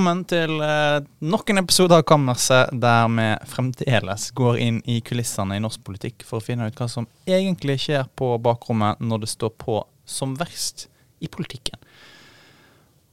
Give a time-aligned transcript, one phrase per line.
[0.00, 5.58] velkommen til eh, nok en episode av Kammerset, der vi fremdeles går inn i kulissene
[5.58, 9.28] i norsk politikk for å finne ut hva som egentlig skjer på bakrommet når det
[9.34, 9.76] står på
[10.08, 10.86] som verst
[11.20, 11.76] i politikken.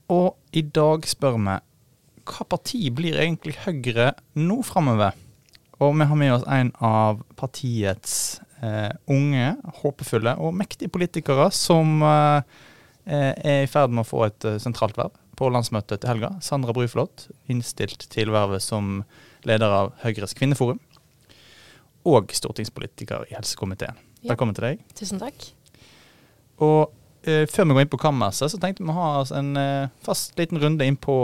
[0.08, 1.58] Og i dag spør vi
[2.32, 5.12] hva parti blir egentlig Høyre nå framover?
[5.84, 11.98] Og vi har med oss en av partiets eh, unge, håpefulle og mektige politikere som
[12.00, 12.60] eh,
[13.04, 16.32] er i ferd med å få et eh, sentralt verv på landsmøtet til helga.
[16.44, 19.02] Sandra Bruflot, innstilt til vervet som
[19.46, 20.80] leder av Høyres kvinneforum.
[22.08, 23.98] Og stortingspolitiker i helsekomiteen.
[24.22, 24.32] Ja.
[24.32, 24.82] Velkommen til deg.
[24.98, 25.50] Tusen takk.
[26.64, 26.90] Og
[27.22, 30.34] eh, før vi går inn på kammerset, så tenkte vi å ha en eh, fast
[30.40, 31.16] liten runde inn på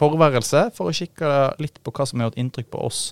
[0.00, 3.02] forværelse, for å kikke litt på hva som har gjort inntrykk på oss.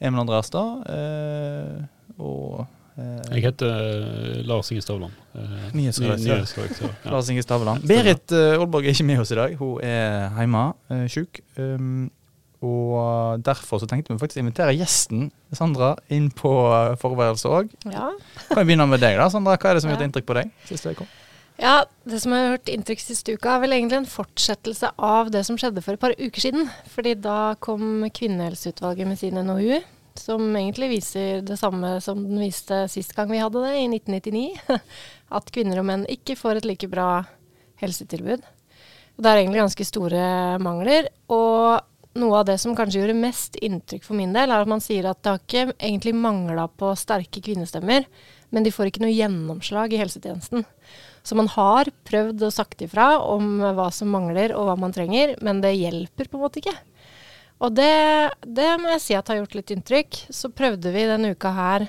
[0.00, 1.80] Emil Andreastad eh,
[2.18, 5.12] og Eh, jeg heter uh, Lars Inge Stavland.
[5.34, 6.90] Uh, Nyhetsredaktør.
[6.90, 7.10] Ja.
[7.12, 7.84] Lars Inge Stavland.
[7.88, 9.54] Berit uh, Aalborg er ikke med oss i dag.
[9.60, 11.40] Hun er hjemme, uh, sjuk.
[11.56, 12.10] Um,
[12.60, 17.72] og derfor så tenkte vi faktisk å invitere gjesten Sandra inn på uh, forberedelse òg.
[17.88, 18.10] Ja.
[18.50, 19.30] Kan vi begynne med deg, da.
[19.32, 21.08] Sandra, Hva er det som har gjort inntrykk på deg siste uke?
[21.60, 25.42] Ja, Det som har gjort inntrykk siste uka, er vel egentlig en fortsettelse av det
[25.48, 26.68] som skjedde for et par uker siden.
[26.88, 29.80] Fordi da kom Kvinnehelseutvalget med sin NOU
[30.18, 34.80] som egentlig viser det samme som den viste sist gang vi hadde det, i 1999.
[35.36, 37.10] At kvinner og menn ikke får et like bra
[37.82, 38.42] helsetilbud.
[39.20, 40.24] Det er egentlig ganske store
[40.64, 41.10] mangler.
[41.30, 44.82] Og noe av det som kanskje gjorde mest inntrykk for min del, er at man
[44.82, 48.06] sier at det har ikke egentlig mangla på sterke kvinnestemmer,
[48.50, 50.64] men de får ikke noe gjennomslag i helsetjenesten.
[51.22, 55.36] Så man har prøvd og sagt ifra om hva som mangler og hva man trenger,
[55.44, 56.74] men det hjelper på en måte ikke.
[57.60, 57.92] Og det,
[58.46, 60.22] det, må jeg si at har gjort litt inntrykk.
[60.32, 61.86] Så prøvde vi denne uka her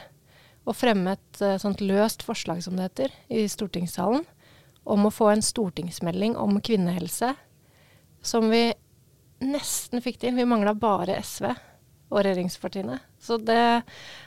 [0.68, 4.26] å fremme et uh, sånt løst forslag, som det heter, i stortingssalen.
[4.84, 7.34] Om å få en stortingsmelding om kvinnehelse.
[8.26, 8.68] Som vi
[9.42, 10.36] nesten fikk til.
[10.36, 11.48] Vi mangla bare SV
[12.12, 13.00] og regjeringspartiene.
[13.24, 13.62] Så det,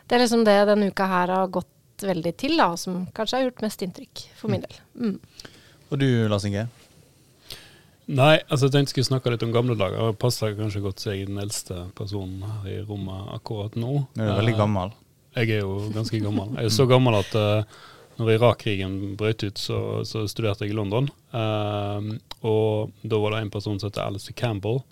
[0.08, 1.68] det, er liksom det denne uka her har gått
[2.04, 4.66] veldig til, da, som kanskje har gjort mest inntrykk for min mm.
[4.66, 4.80] del.
[4.96, 5.52] Mm.
[5.90, 6.64] Og du, Lars Inge?
[8.04, 10.10] Nei, altså jeg tenkte jeg skulle snakke litt om gamle dager.
[10.12, 14.04] Det passer kanskje godt så jeg er den eldste personen her i rommet akkurat nå.
[14.12, 14.92] Du er veldig gammel.
[15.34, 16.52] Jeg er jo ganske gammel.
[16.58, 17.80] Jeg er så gammel at uh,
[18.20, 21.08] når Irak-krigen brøt ut, så, så, studerte jeg i London.
[21.34, 22.14] Uh,
[22.46, 24.82] og da var det en person som heter Alistair Campbell,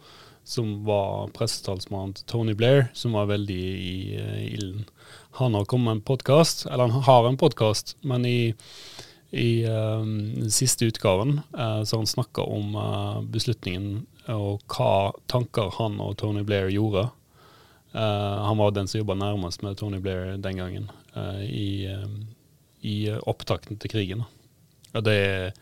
[0.43, 4.89] som var pressetalsmannen til Tony Blair, som var veldig i uh, ilden.
[5.39, 8.55] Han har kommet med en podkast, eller han har en podkast, men i
[9.33, 10.05] i uh,
[10.37, 16.19] den siste utgaven uh, så han snakka om uh, beslutningen og hva tanker han og
[16.21, 17.09] Tony Blair gjorde.
[17.93, 20.87] han var den som jobba nærmest med Tony Blair den gangen,
[21.43, 21.91] i,
[22.81, 24.23] i opptakten til krigen.
[24.95, 25.57] Og det,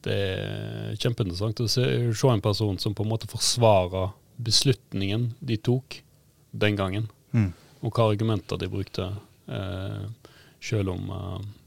[0.00, 5.60] det er kjempeinteressant å se, se, en person som på en måte forsvarer beslutningen de
[5.60, 6.00] tok
[6.56, 7.52] den gangen, mm.
[7.84, 9.12] og hva argumenter de brukte,
[10.64, 11.59] selv om Eh,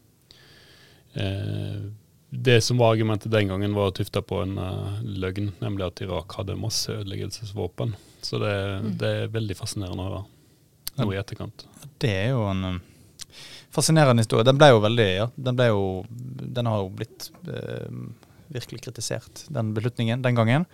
[2.36, 6.34] det som var argumentet den gangen, var tufta på en uh, løgn, nemlig at Irak
[6.40, 7.94] hadde masse ødeleggelsesvåpen.
[8.26, 8.88] Så det, mm.
[8.98, 10.24] det, er veldig fascinerende å høre
[10.98, 11.66] nå i etterkant.
[12.02, 12.82] Det er jo en um,
[13.74, 14.48] fascinerende historie.
[14.50, 15.86] Den ble jo veldig, ja, den, ble jo,
[16.58, 18.02] den har jo blitt uh,
[18.54, 20.68] virkelig kritisert, den beslutningen den gangen.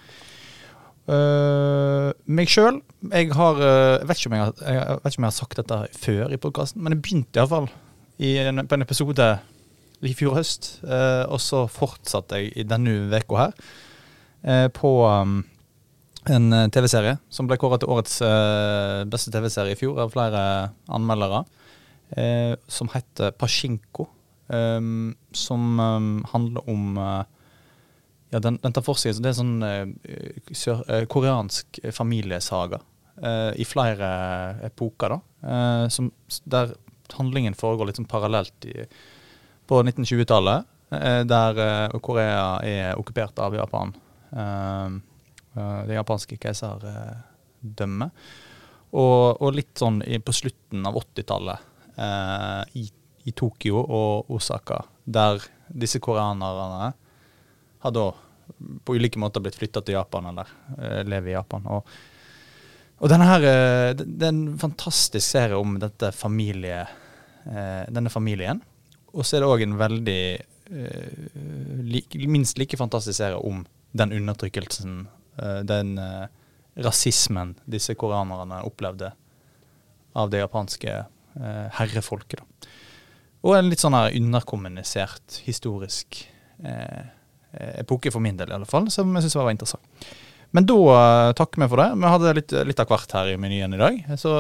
[1.10, 2.76] Uh, meg sjøl
[3.10, 5.58] Jeg har Jeg vet, ikke om jeg har, jeg vet ikke om jeg har sagt
[5.58, 7.72] dette før i podkasten, men jeg begynte iallfall
[8.20, 9.32] på en episode
[10.06, 10.80] i fjor høst.
[10.84, 13.56] Eh, og så fortsatte jeg i denne uka her
[14.44, 15.42] eh, på um,
[16.28, 20.44] en eh, TV-serie som ble kåret til årets eh, beste TV-serie i fjor av flere
[20.92, 21.44] anmeldere.
[22.18, 24.10] Eh, som heter Pasjinko.
[24.50, 25.66] Som
[26.32, 29.60] handler om ja, den, den, tar for seg Det er sånn
[30.58, 32.80] sør, uh, koreansk familiesaga
[33.62, 34.10] i flere
[34.64, 35.90] epoker, da.
[35.92, 36.08] som,
[36.50, 36.72] der
[37.14, 38.88] handlingen foregår litt sånn parallelt i
[39.70, 43.94] på 1920-tallet, eh, der eh, Korea er okkupert av Japan.
[44.34, 44.96] Eh,
[45.60, 48.24] det japanske keiserdømmet.
[48.90, 51.66] Og, og, litt sånn på slutten av 80-tallet
[52.80, 52.86] i,
[53.28, 56.88] i, Tokyo og Osaka, der disse koreanerne
[57.84, 58.06] har da
[58.86, 60.54] på ulike måter blitt flytta til Japan, eller
[61.10, 61.68] lever i Japan.
[61.76, 61.92] Og,
[63.02, 63.46] og denne her,
[64.00, 65.76] det er en fantastisk serie om
[66.16, 66.86] familie,
[67.44, 68.64] denne familien.
[69.14, 70.24] Og så er det òg en veldig
[70.72, 71.30] uh,
[71.86, 73.64] like, minst like fantastisk serie om
[73.98, 75.02] den undertrykkelsen,
[75.42, 76.28] uh, den uh,
[76.80, 79.14] rasismen disse koreanerne opplevde
[80.18, 80.94] av det japanske
[81.76, 82.42] herrefolket.
[82.42, 82.72] Da.
[83.46, 86.18] Og en litt sånn her underkommunisert historisk
[87.54, 90.10] epoke, for min del i alle fall, som jeg syns var interessant.
[90.56, 91.90] Men da uh, takker vi for det.
[92.02, 94.00] Vi hadde litt, litt av hvert her i menyen i dag.
[94.18, 94.34] Så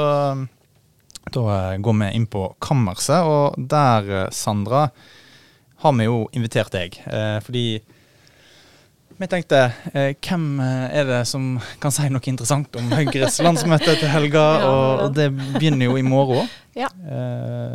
[1.36, 4.90] da uh, går vi inn på kammerset, og der, Sandra,
[5.80, 6.98] har vi jo invitert deg.
[7.46, 7.80] fordi
[9.20, 9.62] vi tenkte
[9.94, 14.44] hvem er det som kan si noe interessant om Høyres landsmøte til helga?
[14.68, 16.52] og, det begynner jo i morgen.
[16.76, 16.92] Ja.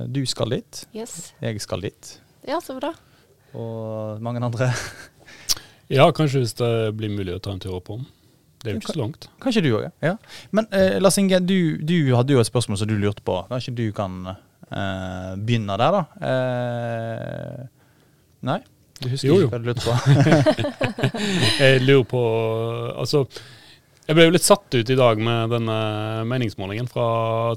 [0.05, 0.85] du skal dit.
[0.93, 1.33] Yes.
[1.41, 2.13] Jeg skal dit.
[2.45, 2.93] Ja, så bra.
[3.57, 4.69] Og mange andre.
[5.97, 8.05] ja, kanskje hvis det blir mulig å ta en tur opp om.
[8.65, 9.27] Det er jo ikke så langt.
[9.45, 10.15] Kanskje du òg, ja.
[10.57, 13.37] Men eh, Lars Inge, du, du, hadde jo et spørsmål som du lurte på.
[13.51, 16.31] Kanskje du kan eh, begynne der, da?
[16.31, 17.67] Eh,
[18.49, 18.63] nei?
[19.03, 19.49] Du husker jo, jo.
[19.49, 19.93] ikke hva du lurte på?
[21.61, 22.25] jeg lurer på
[22.95, 23.27] Altså,
[24.05, 25.77] jeg ble jo litt satt ut i dag med denne
[26.29, 27.07] meningsmålingen fra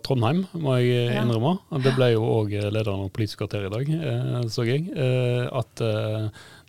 [0.04, 1.58] Trondheim, må jeg innrømme.
[1.84, 4.86] Det ble jo òg lederen av Politisk kvarter i dag, eh, så jeg.
[4.96, 5.92] Eh, at det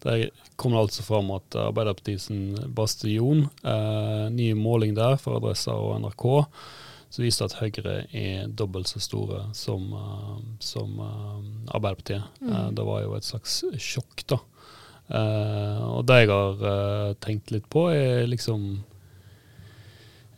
[0.03, 0.25] der
[0.59, 2.27] kom det altså fram at Arbeiderpartiets
[2.75, 6.27] bastion, eh, ny måling der for Adressa og NRK,
[7.15, 9.95] som viste at Høyre er dobbelt så store som,
[10.59, 10.99] som
[11.71, 12.27] Arbeiderpartiet.
[12.43, 12.75] Mm.
[12.75, 14.43] Det var jo et slags sjokk, da.
[15.87, 18.73] og det jeg har tenkt litt på, er liksom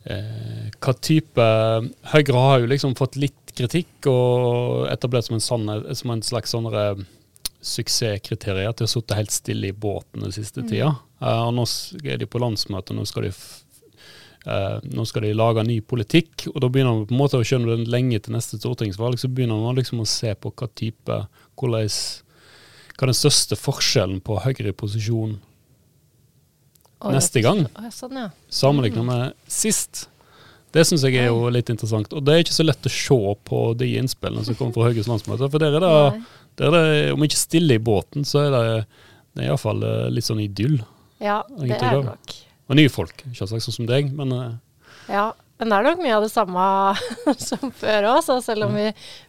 [0.01, 1.43] hva type
[2.09, 6.55] Høyre har jo liksom fått litt kritikk og etablert som en, sann, som en slags
[6.55, 6.85] sånne
[7.61, 10.69] suksesskriterier at de har sittet helt stille i båten den siste mm.
[10.69, 10.93] tida.
[11.21, 11.65] Uh, og nå
[12.01, 13.33] er de på landsmøte, nå skal de,
[14.47, 16.47] uh, nå skal de lage ny politikk.
[16.53, 19.19] Og da begynner man på en måte å skjønne den lenge til neste stortingsvalg.
[19.21, 21.21] Så begynner man liksom å se på hva type
[21.61, 21.93] hvordan,
[22.97, 25.37] Hva er den største forskjellen på Høyre i posisjon
[27.09, 28.29] neste gang, sånn, ja.
[28.53, 29.09] sammenlignet mm.
[29.09, 30.05] med sist.
[30.71, 32.13] Det syns jeg er jo litt interessant.
[32.15, 33.19] Og det er ikke så lett å se
[33.49, 35.49] på de innspillene som kommer fra Høyres landsmøte.
[35.51, 35.95] For der er det
[36.59, 38.63] der er det, om ikke stille i båten, så er det,
[39.35, 40.81] det er iallfall eh, litt sånn idyll.
[41.21, 42.35] Ja, det er det nok.
[42.71, 44.51] Og nye folk, selvsagt, sånn som deg, men uh,
[45.11, 45.31] Ja,
[45.61, 46.67] men det er nok mye av det samme
[47.49, 48.87] som før òg, selv om vi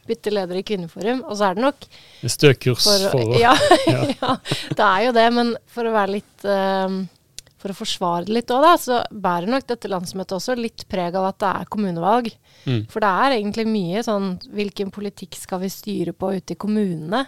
[0.08, 1.24] bytter leder i Kvinneforum.
[1.28, 1.88] Og så er det nok
[2.32, 3.54] Stø kurs for, for ja,
[3.88, 4.36] ja,
[4.72, 5.26] det er jo det.
[5.36, 7.02] Men for å være litt uh,
[7.62, 11.28] for å forsvare det litt òg, så bærer nok dette landsmøtet også litt preg av
[11.30, 12.30] at det er kommunevalg.
[12.66, 12.84] Mm.
[12.90, 17.24] For det er egentlig mye sånn hvilken politikk skal vi styre på ute i kommunene?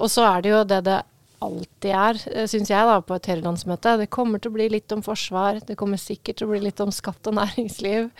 [0.00, 1.00] Og så er det jo det det
[1.42, 3.96] alltid er, eh, syns jeg, da, på et Høyre-landsmøte.
[4.00, 6.80] Det kommer til å bli litt om forsvar, det kommer sikkert til å bli litt
[6.80, 8.10] om skatt og næringsliv.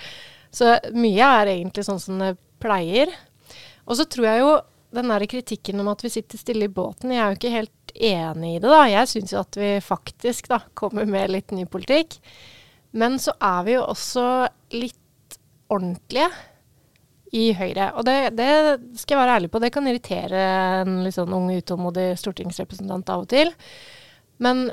[0.52, 3.12] Så mye er egentlig sånn som det pleier.
[3.86, 4.52] Og så tror jeg jo
[4.92, 7.94] den der kritikken om at vi sitter stille i båten, jeg er jo ikke helt
[7.94, 8.82] enig i det, da.
[8.90, 12.18] Jeg syns jo at vi faktisk da kommer med litt ny politikk.
[12.92, 14.24] Men så er vi jo også
[14.76, 15.38] litt
[15.72, 16.28] ordentlige
[17.32, 17.88] i Høyre.
[17.96, 18.50] Og det, det,
[19.00, 20.44] skal jeg være ærlig på, det kan irritere
[20.82, 23.52] en litt sånn ung, utålmodig stortingsrepresentant av og til.
[24.44, 24.66] Men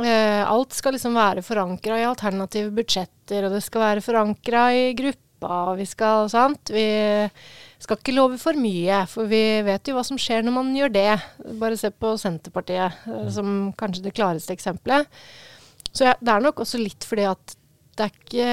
[0.00, 4.90] eh, alt skal liksom være forankra i alternative budsjetter, og det skal være forankra i
[4.96, 6.72] gruppa, og vi skal Sant?
[6.72, 6.86] Vi
[7.82, 10.94] skal ikke love for mye, for vi vet jo hva som skjer når man gjør
[10.94, 11.10] det.
[11.60, 15.10] Bare se på Senterpartiet eh, som kanskje det klareste eksempelet.
[15.92, 17.56] Så ja, det er nok også litt fordi at
[17.96, 18.48] det er ikke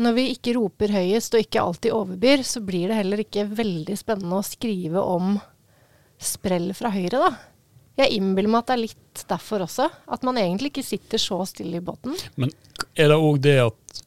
[0.00, 3.94] Når vi ikke roper høyest og ikke alltid overbyr, så blir det heller ikke veldig
[3.96, 5.38] spennende å skrive om
[6.20, 7.30] sprell fra Høyre, da.
[7.96, 9.86] Jeg innbiller meg at det er litt derfor også.
[10.12, 12.12] At man egentlig ikke sitter så stille i båten.
[12.36, 12.52] Men
[12.92, 14.02] er det òg det at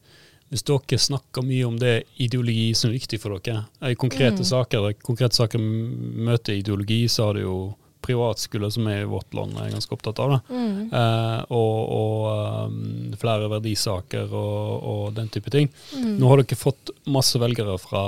[0.50, 4.48] hvis dere snakker mye om det ideologi som er viktig for dere, i konkrete mm.
[4.48, 7.58] saker, konkrete saker møter ideologi, så har det jo
[8.02, 10.40] privatskole, som er i vårt land er ganske opptatt av det.
[10.50, 10.78] Mm.
[10.88, 15.70] Eh, og, og um, flere verdisaker og, og, den type ting.
[15.94, 16.16] Mm.
[16.18, 18.04] Nå har dere fått masse velgere fra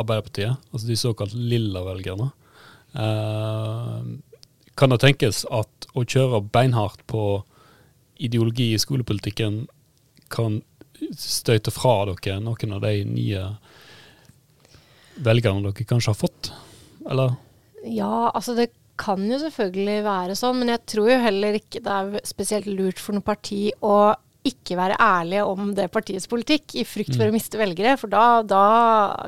[0.00, 2.30] Arbeiderpartiet, altså de såkalt lilla velgerne.
[2.96, 3.98] Eh,
[4.78, 7.42] kan det tenkes at å kjøre beinhardt på
[8.22, 9.66] ideologi i skolepolitikken
[10.32, 10.62] kan
[11.18, 13.46] støyte fra dere noen av de nye
[15.22, 16.52] velgerne dere kanskje har fått,
[17.10, 17.36] eller?
[17.82, 21.94] Ja, altså det kan jo selvfølgelig være sånn, men jeg tror jo heller ikke det
[21.94, 24.12] er spesielt lurt for noe parti å
[24.46, 27.30] ikke være ærlige om det partiets politikk, i frykt for mm.
[27.30, 27.94] å miste velgere.
[28.00, 28.64] For da, da,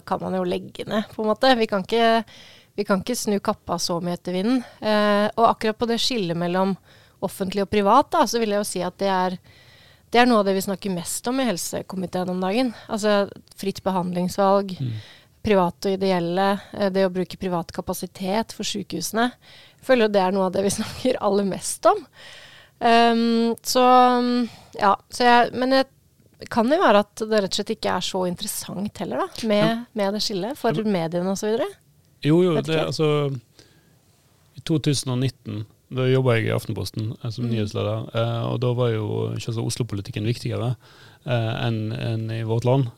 [0.06, 1.52] kan man jo legge ned, på en måte.
[1.58, 2.24] Vi kan ikke,
[2.74, 4.64] vi kan ikke snu kappa så mye etter vinden.
[4.82, 6.74] Eh, og akkurat på det skillet mellom
[7.24, 9.38] offentlig og privat, da, så vil jeg jo si at det er
[10.14, 12.70] det er noe av det vi snakker mest om i helsekomiteen om dagen.
[12.86, 13.24] Altså
[13.58, 14.92] fritt behandlingsvalg, mm.
[15.42, 16.46] private og ideelle,
[16.78, 19.26] eh, det å bruke privat kapasitet for sykehusene.
[19.80, 21.98] Jeg føler det er noe av det vi snakker aller mest om.
[22.84, 23.82] Um, så
[24.76, 25.84] ja, så jeg, men det
[26.52, 29.64] kan jo være at det rett og slett ikke er så interessant heller, da, med,
[29.64, 29.76] ja.
[29.98, 30.86] med det skillet for ja.
[30.86, 31.58] mediene osv.
[32.24, 33.08] Jo, jo, det, altså
[34.54, 35.64] I 2019
[35.94, 37.50] da jobba jeg i Aftenposten eh, som Mm.
[37.54, 39.06] nyhetsleder, eh, og da var jo
[39.64, 40.74] Oslo-politikken viktigere
[41.26, 42.90] eh, enn en i vårt land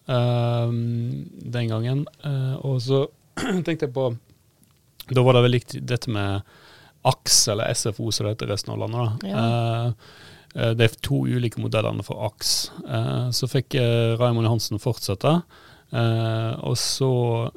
[1.53, 2.07] den gangen.
[2.25, 3.07] Eh, og så
[3.67, 4.09] tenkte jeg på
[5.13, 6.43] Da var det veldig likt dette med
[7.07, 9.21] AKS, eller SFO som det heter i resten av landet.
[9.23, 9.29] da.
[9.31, 9.93] Ja.
[10.57, 12.55] eh, det er to ulike modellene for AKS.
[13.37, 13.75] Så fikk
[14.19, 15.43] Raymond Johansen fortsette.
[15.93, 17.09] Eh, og så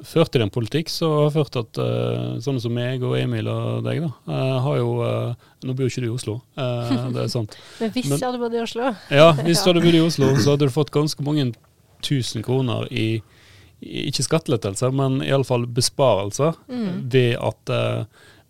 [0.06, 3.82] førte de en politikk som har ført at uh, sånne som meg og Emil og
[3.82, 4.92] deg, da, uh, har jo
[5.66, 7.56] Nå bor jo ikke du i Oslo, det er sant.
[7.80, 10.54] Men hvis jeg hadde bodd i Oslo Ja, hvis du hadde bodd i Oslo, så
[10.54, 11.50] hadde du fått ganske mange
[12.06, 13.20] tusen kroner i,
[13.82, 17.10] i ikke skattelettelser, men iallfall besparelser Mm.
[17.10, 17.74] ved at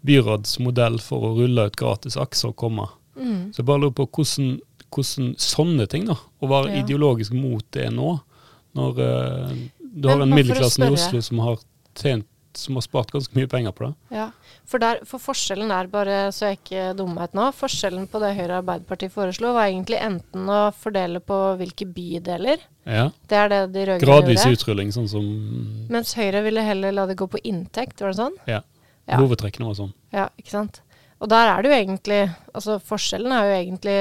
[0.07, 2.93] byrådsmodell byråds for å rulle ut gratis akser kommer.
[3.17, 3.51] Mm.
[3.53, 4.59] Så jeg bare lurer på hvordan,
[4.93, 6.83] hvordan sånne ting, da, å være Ja.
[6.85, 8.21] ideologisk mot det nå,
[8.79, 10.93] når uh, du Men har en middelklassen i.
[10.95, 11.59] Oslo som har
[11.99, 14.17] tjent som har spart ganske mye penger på det.
[14.17, 14.25] Ja,
[14.67, 18.21] for, der, for forskjellen er, bare så jeg ikke dummer meg ut nå, forskjellen på
[18.23, 22.65] det Høyre og Arbeiderpartiet foreslo, var egentlig enten å fordele på hvilke bydeler.
[22.91, 23.09] Ja.
[23.31, 24.59] Det er det de rød-grønne Gradvis gjorde.
[24.59, 25.27] utrulling, sånn som
[25.93, 28.39] Mens Høyre ville heller la det gå på inntekt, var det sånn?
[28.51, 28.63] ja,
[29.07, 29.17] Ja.
[29.19, 29.95] hovedtrekkene var sånn.
[30.15, 30.83] Ja, ikke sant.
[31.21, 32.21] Og der er det jo egentlig
[32.55, 33.97] Altså forskjellen er jo egentlig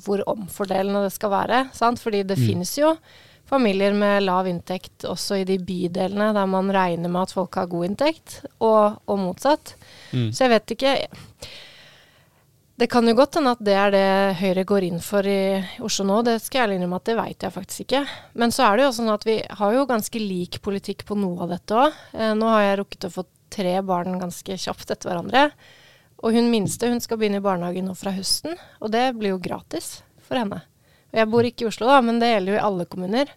[0.00, 1.98] hvor omfordelende det skal være, sant.
[2.00, 2.46] Fordi det Mm.
[2.46, 2.96] finnes jo
[3.52, 7.66] familier med lav inntekt også i de bydelene der man regner med at folk har
[7.66, 9.74] god inntekt, og, og motsatt.
[10.12, 10.30] Mm.
[10.32, 10.94] Så jeg vet ikke
[12.78, 16.06] Det kan jo godt hende at det er det Høyre går inn for i Oslo
[16.08, 16.22] nå.
[16.24, 18.00] Det skal jeg ærlig innrømme at det veit jeg faktisk ikke.
[18.34, 21.44] Men så er det jo sånn at vi har jo ganske lik politikk på noe
[21.44, 21.92] av dette òg.
[22.16, 25.44] Eh, nå har jeg rukket å få tre barn ganske kjapt etter hverandre.
[26.22, 29.42] Og hun minste hun skal begynne i barnehagen nå fra høsten, og det blir jo
[29.42, 30.62] gratis for henne.
[31.12, 33.32] Og jeg bor ikke i Oslo, da, men det gjelder jo i alle kommuner.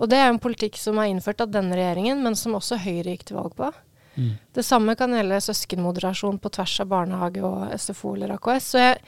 [0.00, 3.12] Og det er en politikk som er innført av denne regjeringen, men som også Høyre
[3.14, 3.68] gikk til valg på.
[4.16, 4.34] Mm.
[4.52, 8.68] Det samme kan gjelde søskenmoderasjon på tvers av barnehage og SFO eller AKS.
[8.72, 8.98] Så jeg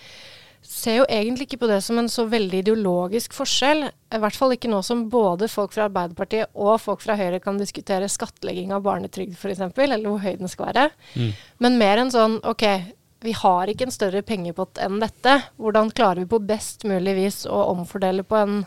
[0.64, 3.84] ser jo egentlig ikke på det som en så veldig ideologisk forskjell.
[3.90, 7.60] I hvert fall ikke nå som både folk fra Arbeiderpartiet og folk fra Høyre kan
[7.60, 10.90] diskutere skattlegging av barnetrygd f.eks., eller hvor høy den skal være.
[11.18, 11.32] Mm.
[11.66, 12.64] Men mer enn sånn OK,
[13.24, 15.38] vi har ikke en større pengepott enn dette.
[15.56, 18.60] Hvordan klarer vi på best mulig vis å omfordele på en,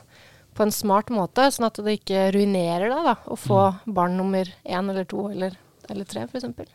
[0.57, 4.49] på en smart måte, sånn at det ikke ruinerer deg da, å få barn nummer
[4.65, 5.55] én eller to eller,
[5.89, 6.73] eller tre, f.eks.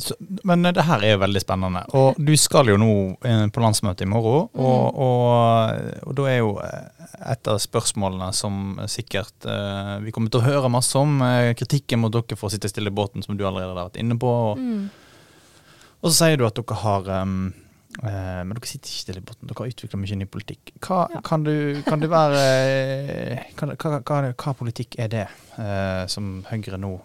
[0.00, 0.14] Så,
[0.48, 1.82] men det her er jo veldig spennende.
[2.00, 2.92] Og du skal jo nå
[3.28, 4.46] eh, på landsmøte i morgen.
[4.56, 10.32] Og, og, og da er jo eh, et av spørsmålene som sikkert eh, vi kommer
[10.32, 11.20] til å høre masse om,
[11.60, 14.16] kritikken mot dere for å sitte stille i båten, som du allerede har vært inne
[14.20, 14.32] på.
[14.52, 14.88] Og, Mm.
[16.02, 17.52] Og så sier du at dere har um,
[18.02, 20.72] uh, Men dere sitter ikke stille i båten, dere har utvikla mye ny politikk.
[20.82, 21.20] Hva, Ja.
[21.24, 21.54] kan, du,
[21.86, 25.26] kan du være eh, kan, hva, hva, hva politikk er det
[25.58, 26.96] uh, som Høyre nå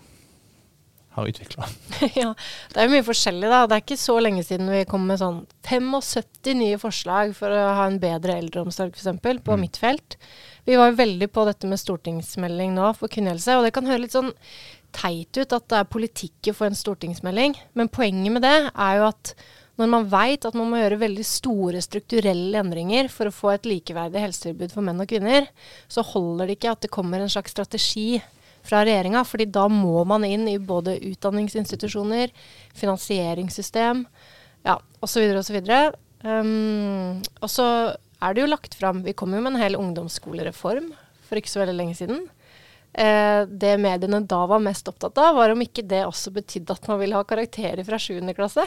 [1.18, 1.66] har utvikla?
[2.22, 2.34] ja,
[2.74, 3.63] det er jo mye forskjellig, da.
[3.70, 7.63] Det er ikke så lenge siden vi kom med sånn 75 nye forslag for å
[7.80, 9.63] ha en bedre eldreomsorg, f.eks., på Mm.
[9.66, 10.18] mitt felt.
[10.68, 14.04] Vi var jo veldig på dette med stortingsmelding nå for kvinnehelse, og det kan høre
[14.04, 14.34] litt sånn
[14.96, 19.08] teit ut at det er politikken for en stortingsmelding, men poenget med det er jo
[19.12, 19.34] at
[19.77, 23.67] når man veit at man må gjøre veldig store strukturelle endringer for å få et
[23.70, 25.46] likeverdig helsetilbud for menn og kvinner,
[25.86, 28.17] så holder det ikke at det kommer en slags strategi
[28.67, 32.34] fra regjeringa, fordi da må man inn i både utdanningsinstitusjoner,
[32.75, 34.03] finansieringssystem,
[34.67, 34.75] ja,
[35.06, 35.29] osv.
[35.39, 35.60] osv.
[36.25, 37.67] Um, og så
[38.17, 40.89] er det jo lagt fram Vi kom jo med en hel ungdomsskolereform
[41.27, 42.24] for ikke så veldig lenge siden.
[42.94, 46.88] Eh, det mediene da var mest opptatt av, var om ikke det også betydde at
[46.89, 48.22] man ville ha karakterer fra 7.
[48.38, 48.63] klasse.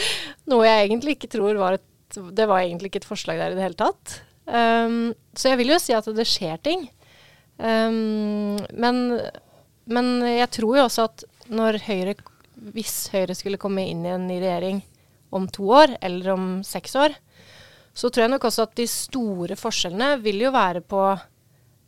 [0.50, 3.56] Noe jeg egentlig ikke tror var et Det var egentlig ikke et forslag der i
[3.56, 4.18] det hele tatt.
[4.44, 6.84] Um, så jeg vil jo si at det skjer ting.
[7.56, 8.98] Um, men,
[9.88, 12.14] men jeg tror jo også at når Høyre,
[12.76, 14.82] hvis Høyre skulle komme inn i en ny regjering
[15.32, 17.16] om to år, eller om seks år,
[17.96, 21.00] så tror jeg nok også at de store forskjellene vil jo være på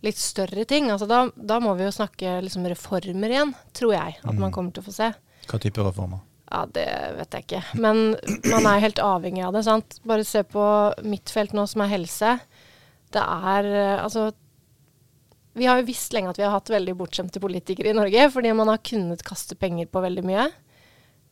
[0.04, 0.90] litt større ting.
[0.92, 4.74] Altså da, da må vi jo snakke liksom reformer igjen, tror jeg at man kommer
[4.74, 5.10] til å få se.
[5.48, 6.22] Hva type reformer?
[6.54, 7.62] Ja, det vet jeg ikke.
[7.80, 8.14] Men
[8.52, 9.64] man er helt avhengig av det.
[9.66, 9.98] sant?
[10.06, 10.64] Bare se på
[11.02, 12.36] mitt felt nå, som er helse.
[13.14, 14.32] Det er eh, altså
[15.54, 18.52] Vi har jo visst lenge at vi har hatt veldig bortskjemte politikere i Norge, fordi
[18.58, 20.48] man har kunnet kaste penger på veldig mye.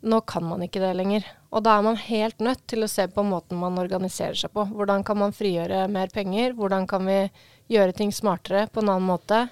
[0.02, 1.26] Nå kan man ikke det lenger.
[1.54, 4.64] Og da er man helt nødt til å se på måten man organiserer seg på.
[4.70, 6.56] Hvordan kan man frigjøre mer penger?
[6.58, 7.18] Hvordan kan vi
[7.72, 9.48] gjøre ting smartere på en annen måte?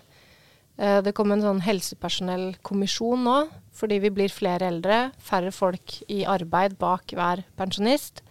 [0.78, 3.38] Eh, Det kom en sånn helsepersonellkommisjon nå,
[3.72, 8.22] fordi vi blir flere eldre, færre folk i arbeid bak hver pensjonist.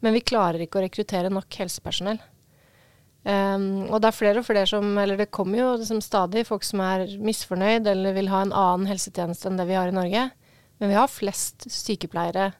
[0.00, 2.20] Men vi klarer ikke å rekruttere nok helsepersonell.
[3.24, 6.60] Um, og det er flere og flere som Eller det kommer jo liksom stadig folk
[6.60, 10.26] som er misfornøyd eller vil ha en annen helsetjeneste enn det vi har i Norge.
[10.76, 12.50] Men vi har flest sykepleiere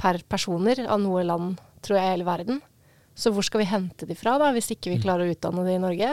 [0.00, 2.62] per personer av noe land, tror jeg, i hele verden.
[3.14, 5.76] Så hvor skal vi hente de fra, da, hvis ikke vi klarer å utdanne de
[5.76, 6.12] i Norge?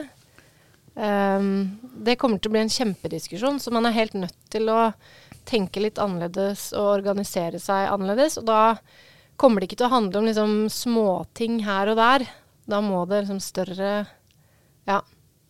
[1.00, 4.92] Um, det kommer til å bli en kjempediskusjon, så man er helt nødt til å
[5.50, 8.38] tenke litt annerledes og organisere seg annerledes.
[8.42, 8.76] Og da
[9.40, 12.28] kommer det ikke til å handle om liksom småting her og der.
[12.70, 13.94] Da må det liksom større
[14.90, 15.00] ja,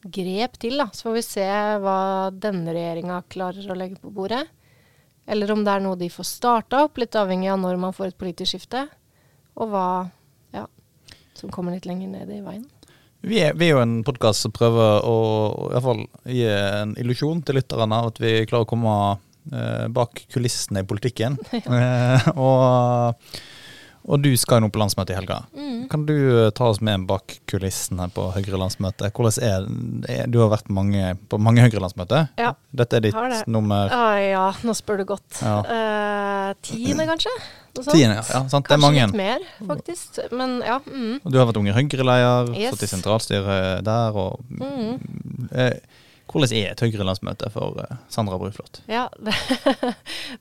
[0.06, 0.88] grep til, da.
[0.94, 1.50] Så får vi se
[1.84, 2.00] hva
[2.32, 4.46] denne regjeringa klarer å legge på bordet.
[5.30, 8.12] Eller om det er noe de får starta opp, litt avhengig av når man får
[8.12, 8.86] et politisk skifte.
[9.60, 9.90] Og hva
[11.40, 12.68] som kommer litt lenger ned i veien.
[13.22, 15.16] Vi er, vi er jo en podkast som prøver å
[15.68, 18.94] i hvert fall gi en illusjon til lytterne av at vi klarer å komme
[19.52, 21.36] eh, bak kulissene i politikken.
[21.52, 23.34] eh, og,
[24.10, 25.36] og du skal jo nå på landsmøte i helga.
[25.54, 25.84] Mm.
[25.92, 28.26] Kan du eh, ta oss med bak kulissene på?
[28.34, 29.68] Hvordan er,
[30.10, 32.28] er Du har vært mange, på mange Høyre-landsmøter.
[32.42, 33.44] Ja, Dette er ditt det.
[33.48, 35.42] nummer Ah, ja, nå spør du godt.
[35.46, 35.60] Ja.
[35.64, 37.34] Eh, tiende, kanskje?
[37.80, 38.18] Tiende.
[38.26, 38.66] Ja, sant?
[38.68, 39.06] Det er Kanskje mange.
[39.08, 40.20] litt mer, faktisk.
[40.36, 40.80] Men ja.
[40.90, 41.20] Mm.
[41.24, 42.74] Du har vært Unge Høyre-leder, Yes.
[42.76, 44.18] satt i sentralstyret der.
[44.18, 45.00] og Mm.
[45.54, 45.80] eh,
[46.30, 48.82] Hvordan er et Høyre-landsmøte for eh, Sandra Bruflot?
[48.90, 49.34] Ja, det,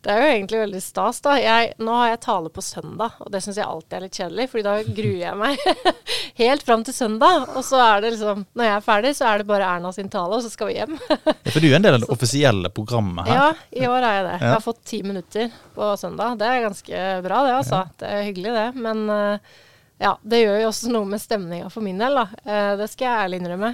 [0.04, 1.36] det er jo egentlig veldig stas, da.
[1.40, 4.46] Jeg, nå har jeg tale på søndag, og det syns jeg alltid er litt kjedelig,
[4.52, 5.94] fordi da gruer jeg meg
[6.42, 7.48] helt fram til søndag.
[7.54, 10.12] Og så er det liksom Når jeg er ferdig, så er det bare Erna sin
[10.12, 10.98] tale, og så skal vi hjem.
[11.08, 13.40] Ja, for du er en del av det offisielle programmet her.
[13.40, 13.48] Ja,
[13.80, 14.36] i år er jeg det.
[14.42, 16.36] Jeg har fått ti minutter på søndag.
[16.42, 17.82] Det er ganske bra, det, altså.
[18.00, 18.68] Det er hyggelig, det.
[18.76, 19.56] Men eh,
[20.04, 22.26] ja, det gjør jo også noe med stemninga for min del, da.
[22.44, 23.72] Eh, det skal jeg ærlig innrømme.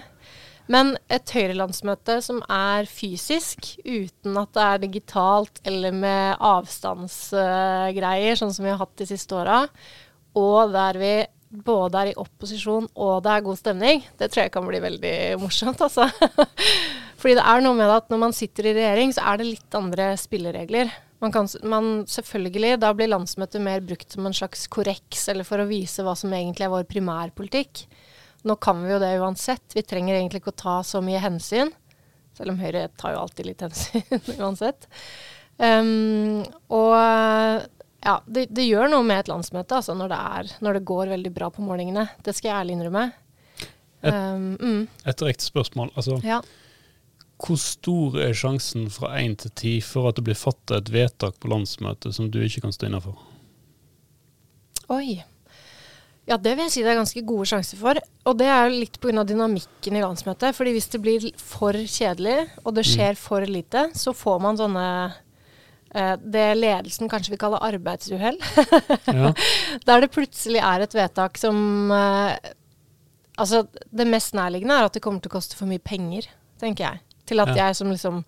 [0.73, 8.55] Men et Høyre-landsmøte som er fysisk, uten at det er digitalt eller med avstandsgreier, sånn
[8.55, 9.65] som vi har hatt de siste åra,
[10.41, 11.15] og der vi
[11.55, 15.17] både er i opposisjon og det er god stemning, det tror jeg kan bli veldig
[15.43, 16.09] morsomt, altså.
[17.21, 19.77] Fordi det er noe med at når man sitter i regjering, så er det litt
[19.79, 20.91] andre spilleregler.
[21.23, 25.63] Man kan, man, selvfølgelig, da blir landsmøtet mer brukt som en slags korreks, eller for
[25.63, 27.87] å vise hva som egentlig er vår primærpolitikk.
[28.45, 29.63] Nå kan vi jo det uansett.
[29.75, 31.71] Vi trenger egentlig ikke å ta så mye hensyn.
[32.37, 34.03] Selv om Høyre tar jo alltid litt hensyn
[34.43, 34.89] uansett.
[35.57, 36.43] Um,
[36.75, 36.93] og
[38.05, 41.13] ja, det, det gjør noe med et landsmøte altså, når, det er, når det går
[41.15, 42.09] veldig bra på målingene.
[42.27, 43.07] Det skal jeg ærlig innrømme.
[43.09, 43.21] Et-
[44.05, 45.89] Um, mm, Et direkte spørsmål.
[45.97, 46.43] Altså, ja.
[47.41, 51.39] hvor stor er sjansen fra én til ti for at det blir fattet et vedtak
[51.41, 53.17] på landsmøtet som du ikke kan stå innafor?
[54.93, 55.23] Oi.
[56.27, 57.99] Ja, det vil jeg si det er ganske gode sjanser for.
[58.25, 59.25] Og det er jo litt pga.
[59.29, 60.55] dynamikken i landsmøtet.
[60.57, 64.87] fordi hvis det blir for kjedelig, og det skjer for lite, så får man sånne
[65.95, 68.39] eh, det ledelsen kanskje vil kalle arbeidsuhell.
[69.15, 69.35] Ja.
[69.85, 72.37] Der det plutselig er et vedtak som eh,
[73.37, 76.29] Altså, det mest nærliggende er at det kommer til å koste for mye penger,
[76.63, 77.01] tenker jeg.
[77.27, 77.67] Til at Ja.
[77.67, 78.21] jeg som liksom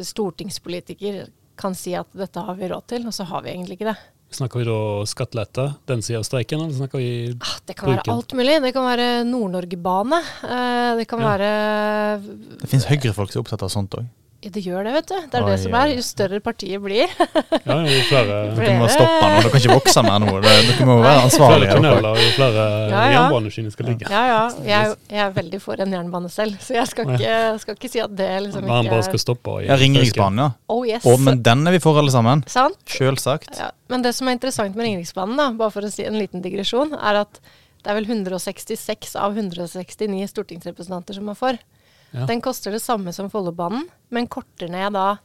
[0.00, 1.26] stortingspolitiker
[1.60, 3.98] kan si at dette har vi råd til, og så har vi egentlig ikke det.
[4.32, 7.08] Snakker vi da skattelette, den sida av streiken, eller snakker vi
[7.40, 8.62] Ah, Det kan være alt mulig.
[8.62, 10.22] Det kan være Nord-Norge-bane.
[10.48, 11.36] Eh, det kan Ja.
[11.36, 12.20] være
[12.62, 14.06] Det finnes høyrefolk som er opptatt av sånt òg.
[14.42, 15.14] Det gjør det, vet du.
[15.30, 15.90] Det er Oi, det som er.
[15.94, 17.10] Jo større partiet blir.
[17.62, 19.36] Ja, jo flere, Dere må stoppe nå.
[19.36, 20.32] Dere kan ikke vokse mer nå.
[20.42, 21.28] Dere må være ansvarlige.
[21.28, 21.68] ansvarlige.
[21.70, 23.12] Flere tunneler, jo flere Ja, ja.
[23.14, 24.10] jernbaneskinner skal ligge.
[24.10, 24.40] Ja, ja.
[24.66, 27.92] Jeg, er jeg er veldig for en jernbane selv, så jeg skal ikke, skal ikke
[27.92, 29.62] si at det liksom ikke Man bare skal stoppe og...
[29.68, 30.50] Ja, Ringeriksbanen, ja.
[30.74, 31.06] Oh yes.
[31.06, 32.42] Å, men den er vi for, alle sammen.
[32.50, 32.80] Sant?
[32.90, 33.54] Selvsagt.
[33.62, 33.70] Ja.
[33.92, 36.96] Men det som er interessant med Ringeriksbanen, da, bare for å si en liten digresjon,
[36.98, 37.38] er at
[37.82, 41.62] det er vel 166 av 169 stortingsrepresentanter som er for.
[42.12, 42.26] Ja.
[42.28, 45.16] Den koster det samme som Follobanen, men korter ned da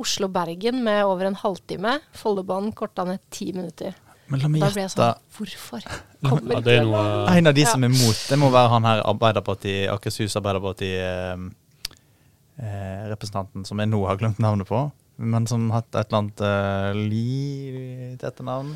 [0.00, 1.98] Oslo-Bergen med over en halvtime.
[2.16, 3.92] Follobanen korta ned ti minutter.
[4.32, 5.08] Men la meg Da blir jeg gjette.
[5.12, 5.82] sånn Hvorfor?
[6.24, 7.66] Kommer Ja, det er noe En av de Ja.
[7.74, 11.36] som er mot, det må være han her Arbeiderpartiet, Akershus Arbeiderparti eh,
[12.62, 16.40] eh, representanten som jeg nå har glemt navnet på, men som hatt et eller annet
[16.40, 18.72] eh, li til etternavn.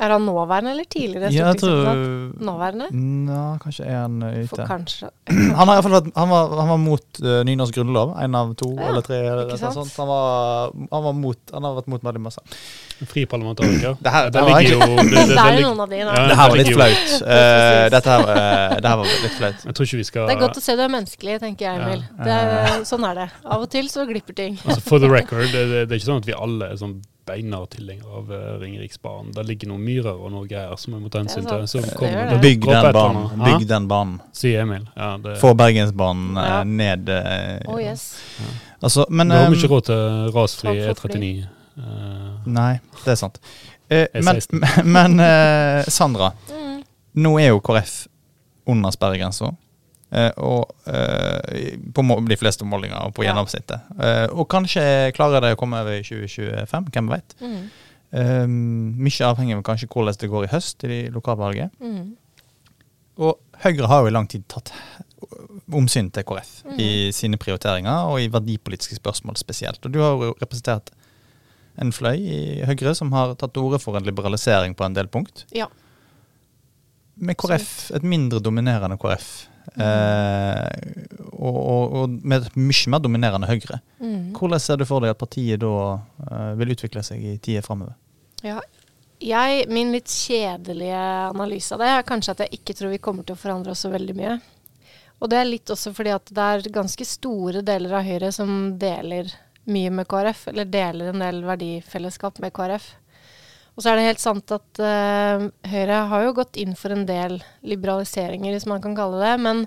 [0.00, 2.40] Er han nåværende eller tidligere Ja, stortingsrepresentant?
[2.40, 2.86] Nåværende?
[2.96, 4.64] Nå, kanskje er han eh, ute.
[5.58, 8.34] Han, har i hvert fall vært, han, var, han var mot uh, nynorsk grunnlov, en
[8.38, 9.18] av to Ja, eller tre.
[9.20, 9.92] Eller sånt.
[10.00, 12.40] Han, var, han, var mot, han har vært mot veldig masse.
[13.10, 13.96] fri parlamentariker.
[14.00, 16.16] Det her- det Der var jo det, det, Det er noen av de, da.
[16.16, 17.14] Ja, det her var litt flaut.
[17.22, 19.64] Uh, dette her, uh, det her var litt flaut.
[19.66, 21.80] Jeg tror ikke vi skal Det er godt å se du er menneskelig, tenker jeg,
[21.82, 22.04] Emil.
[22.18, 22.24] Ja.
[22.24, 23.28] Det er, sånn er det.
[23.44, 24.58] Av og til så glipper ting.
[24.64, 28.08] altså, For the record, det er ikke sånn at vi alle er sånn beinharde tilhenger
[28.18, 29.32] av uh, Ringeriksbanen.
[29.36, 31.64] Der ligger noen myrer og noe greier som vi må ta hensyn til.
[31.68, 32.40] Så Som Det kommer det.
[32.42, 33.42] Bygg den banen.
[33.44, 34.16] Bygg den banen.
[34.36, 34.88] Sier Emil.
[34.96, 36.62] Ja, det, Få Bergensbanen eh, Ja.
[36.64, 37.08] ned.
[37.08, 38.08] eh, Oh yes.
[38.82, 41.46] Altså, men Nå har vi eh, ikke råd til rasfri E39.
[41.78, 42.72] Uh, Nei,
[43.04, 43.38] det er sant.
[43.88, 44.40] Uh, men
[44.96, 46.82] men uh, Sandra, Mm.
[47.22, 48.06] nå er jo KrF
[48.66, 49.52] under sperregrensa.
[50.12, 53.92] Eh, og eh, på de fleste målinger og på gjennomsnittet.
[53.98, 54.84] Eh, og kanskje
[55.16, 57.36] klarer de å komme over i 2025, hvem vet.
[57.42, 57.62] Mm.
[58.12, 58.56] Um,
[59.00, 61.72] mye avhengig av kanskje hvordan det går i høst i lokalvalget.
[61.80, 62.10] Mm.
[63.24, 64.72] Og Høyre har jo i lang tid tatt
[65.72, 66.78] omsyn til KrF Mm.
[66.80, 69.80] i sine prioriteringer, og i verdipolitiske spørsmål spesielt.
[69.86, 70.90] Og du har jo representert
[71.80, 75.08] en fløy i Høyre som har tatt til orde for en liberalisering på en del
[75.08, 75.46] punkt.
[75.56, 75.68] Ja.
[77.16, 79.46] Med KrF, et mindre dominerende KrF,
[79.76, 80.68] eh,
[81.32, 83.80] og, og, og med et mye mer dominerende Høyre.
[84.02, 84.32] Mm.
[84.36, 85.74] Hvordan ser du for deg at partiet da
[86.28, 87.96] eh, vil utvikle seg i tida framover?
[88.42, 88.60] Ja.
[89.22, 93.26] Jeg, min litt kjedelige analyse av det er kanskje at jeg ikke tror vi kommer
[93.26, 94.40] til å forandre oss så veldig mye.
[95.22, 98.72] Og det er litt også fordi at det er ganske store deler av Høyre som
[98.82, 99.30] deler
[99.70, 102.88] mye med KrF, eller deler en del verdifellesskap med KrF.
[103.72, 107.06] Og så er det helt sant at uh, Høyre har jo gått inn for en
[107.08, 109.32] del liberaliseringer, hvis man kan kalle det.
[109.40, 109.64] Men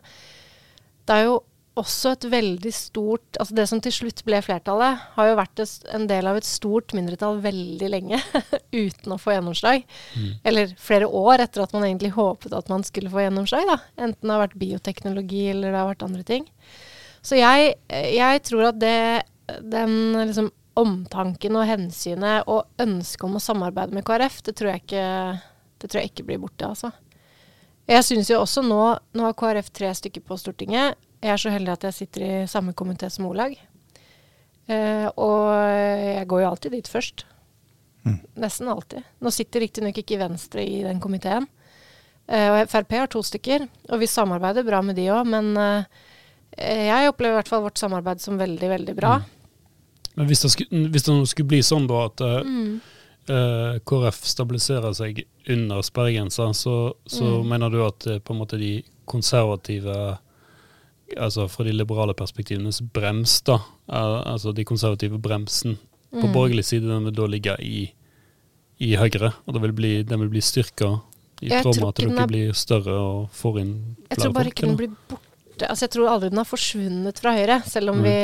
[1.10, 1.40] det er jo
[1.76, 6.06] også et veldig stort Altså det som til slutt ble flertallet, har jo vært en
[6.08, 8.20] del av et stort mindretall veldig lenge
[8.86, 9.84] uten å få gjennomslag.
[10.48, 13.68] Eller flere år etter at man egentlig håpet at man skulle få gjennomslag.
[13.68, 13.80] da.
[13.98, 16.48] Enten det har vært bioteknologi eller det har vært andre ting.
[17.26, 18.98] Så jeg, jeg tror at det,
[19.66, 24.84] den liksom omtanken og hensynet og ønsket om å samarbeide med KrF, det tror jeg
[24.84, 25.08] ikke,
[25.82, 26.92] det tror jeg ikke blir borte, altså.
[27.86, 28.80] Jeg syns jo også nå
[29.14, 30.98] Nå har KrF tre stykker på Stortinget.
[31.22, 33.54] Jeg er så heldig at jeg sitter i samme komité som Olag.
[34.66, 37.26] Eh, og jeg går jo alltid dit først.
[38.06, 38.18] Mm.
[38.42, 39.06] Nesten alltid.
[39.22, 41.48] Nå sitter riktignok ikke Venstre i den komiteen.
[42.26, 45.30] Eh, og Frp har to stykker, og vi samarbeider bra med de òg.
[45.30, 46.04] Men eh,
[46.90, 49.18] jeg opplever i hvert fall vårt samarbeid som veldig, veldig bra.
[50.16, 52.82] Men hvis det, skulle, hvis det skulle bli sånn da at eh, Mm.
[53.28, 57.48] eh, KrF stabiliserer seg under sperregrensa, så, så Mm.
[57.50, 60.18] mener du at eh, på en måte de konservative
[61.22, 65.78] Altså fra de liberale perspektivenes brems, da, altså de konservative bremsen
[66.12, 66.34] på Mm.
[66.34, 67.92] borgerlig side, den vil da ligge i,
[68.80, 71.02] i Høyre, og det vil bli, den vil bli styrka
[71.44, 74.56] i tråd med at dere er- blir større og får inn Jeg tror bare folk,
[74.56, 75.25] ikke den blir borte.
[75.64, 77.62] Altså, jeg tror aldri den har forsvunnet fra Høyre.
[77.70, 78.04] Selv om Mm.
[78.04, 78.18] vi,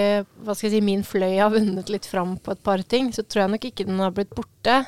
[0.44, 3.24] hva skal jeg si, min fløy har vunnet litt fram på et par ting, så
[3.24, 4.86] tror jeg nok ikke den har blitt borte.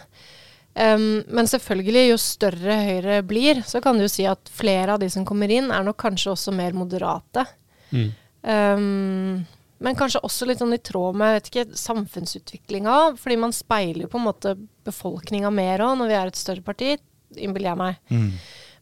[0.75, 4.99] Um, men selvfølgelig, jo større Høyre blir, så kan du jo si at flere av
[4.99, 7.45] de som kommer inn, er nok kanskje også mer moderate.
[7.93, 8.11] Mm.
[8.43, 9.45] Um,
[9.83, 11.43] men kanskje også litt sånn i tråd med
[11.77, 13.17] samfunnsutviklinga.
[13.19, 14.55] Fordi man speiler jo på en måte
[14.87, 16.95] befolkninga mer òg, når vi er et større parti,
[17.37, 17.97] innbiller jeg meg.
[18.13, 18.29] Mm.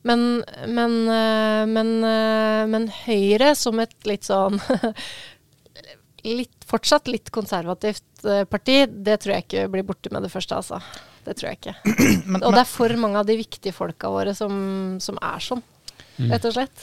[0.07, 4.57] Men, men, eh, men, eh, men Høyre som et litt sånn
[6.23, 10.57] litt, Fortsatt litt konservativt eh, parti, det tror jeg ikke blir borte med det første,
[10.57, 10.79] altså.
[11.25, 11.75] Det tror jeg ikke.
[12.31, 14.55] Men, Og det er for mange av de viktige folka våre som,
[15.03, 15.63] som er sånn,
[16.21, 16.27] Mm.
[16.35, 16.81] rett og slett.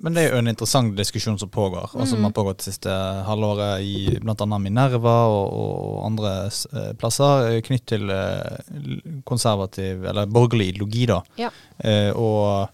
[0.00, 2.24] Men det er jo en interessant diskusjon som pågår, og som Mm.
[2.28, 2.90] har pågått det siste
[3.26, 4.58] halvåret i bl.a.
[4.58, 11.22] Minerva og, og andre eh, plasser, eh, knytt til eh, konservativ, eller borgerlig ideologi, da.
[11.36, 11.50] Ja.
[11.78, 12.68] Eh, og,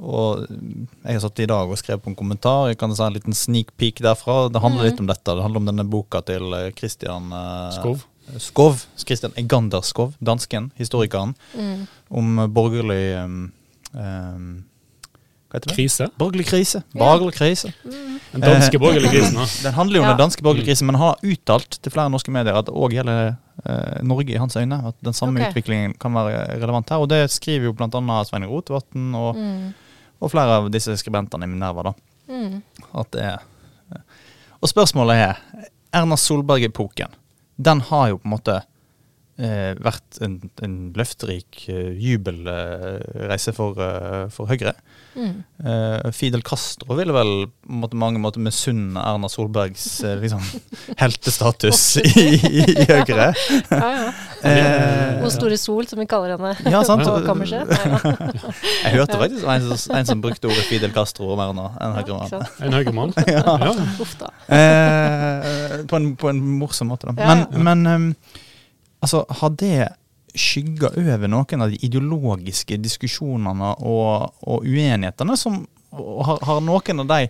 [0.00, 2.68] og jeg har satt i dag og skrevet på en kommentar.
[2.70, 4.48] Jeg kan si en liten sneak peek derfra.
[4.52, 4.90] Det handler mm.
[4.90, 5.34] litt om dette.
[5.34, 8.04] Det handler om denne boka til eh, Christian eh, Skov.
[8.38, 8.82] Skov.
[9.00, 11.86] Christian Egander Skov, dansken, historikeren, Mm.
[12.08, 13.52] om borgerlig um,
[13.94, 14.64] um?
[15.50, 16.08] Krise.
[16.18, 16.82] Borgerlig krise.
[16.92, 17.72] Borgerlig krise.
[17.84, 18.20] Mm.
[18.32, 19.34] Den danske Eh, borgerlige krisen.
[19.34, 19.46] da.
[19.62, 20.12] Den handler jo om Ja.
[20.12, 20.68] den danske borgerlige Mm.
[20.68, 24.30] krisen, men han har uttalt til flere norske medier at det òg gjelder eh, Norge
[24.34, 24.86] i hans øyne.
[24.88, 25.50] At den samme okay.
[25.50, 26.96] utviklingen kan være relevant her.
[26.98, 28.24] Og det skriver jo bl.a.
[28.24, 29.74] Svein Rotevatn og, Mm.
[30.20, 31.82] og flere av disse skribentene i Minerva.
[31.82, 31.92] da.
[32.28, 32.62] Mm.
[32.94, 33.38] At det er
[34.62, 35.34] Og spørsmålet er
[35.94, 37.06] Erna Solberg-epoken.
[37.62, 38.62] Den har jo på en måte eh,
[39.38, 40.32] vært en,
[40.66, 44.72] en løfterik eh, jubelreise for, eh, for Høyre.
[45.18, 45.36] Mm.
[45.66, 47.30] Eh, Fidel Castro ville vel
[47.66, 50.42] på mange måter misunne Erna Solbergs eh, liksom,
[51.02, 53.28] heltestatus i, i, i Høyre.
[53.70, 54.08] Ja, ja.
[54.46, 57.02] Eh, Hvor store sol, som vi kaller henne Ja, sant.
[57.06, 57.70] på kammerset.
[58.84, 59.70] Jeg hørte faktisk om en,
[60.00, 61.70] en som brukte ordet Fidel Castro om Erna.
[61.82, 62.34] En Ja, Høyre-mann.
[62.58, 63.14] En En høyremann.
[63.26, 63.72] ja.
[64.02, 64.30] Uff da.
[64.54, 67.16] Eh, på, en, på en morsom måte, da.
[67.18, 67.64] Ja, Men, ja.
[67.70, 68.12] men um,
[69.00, 69.88] altså, har det
[70.38, 77.08] skygga over noen av de ideologiske diskusjonene og, og uenighetene som har, har noen av
[77.10, 77.20] de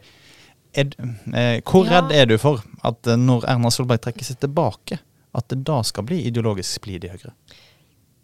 [0.78, 0.90] er,
[1.34, 2.00] eh, Hvor Ja.
[2.00, 4.98] redd er du for at eh, når Erna Solberg trekker seg tilbake,
[5.34, 7.32] at det da skal bli ideologisk splid i Høyre?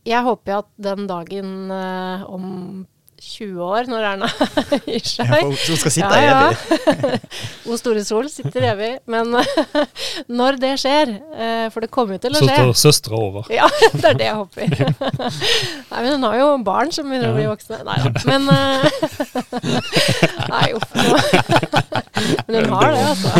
[0.04, 2.86] Jeg håper at den dagen eh, om
[3.24, 4.28] 20 år, når Erna
[4.88, 6.40] gir seg Ja, for Hun skal sitte Ja, ja.
[6.52, 7.20] evig.
[7.70, 8.90] O store sol sitter evig.
[9.10, 9.32] Men
[10.40, 13.48] når det skjer, eh, for det kommer jo til å skje Så står søstera over.
[13.52, 14.66] Ja, det er det jeg håper.
[15.90, 17.80] Nei, men hun har jo barn som begynner å bli voksne.
[17.88, 18.12] Nei da.
[18.28, 18.82] Men eh,
[20.52, 20.88] Nei, uff.
[22.46, 23.30] Men hun har det, altså.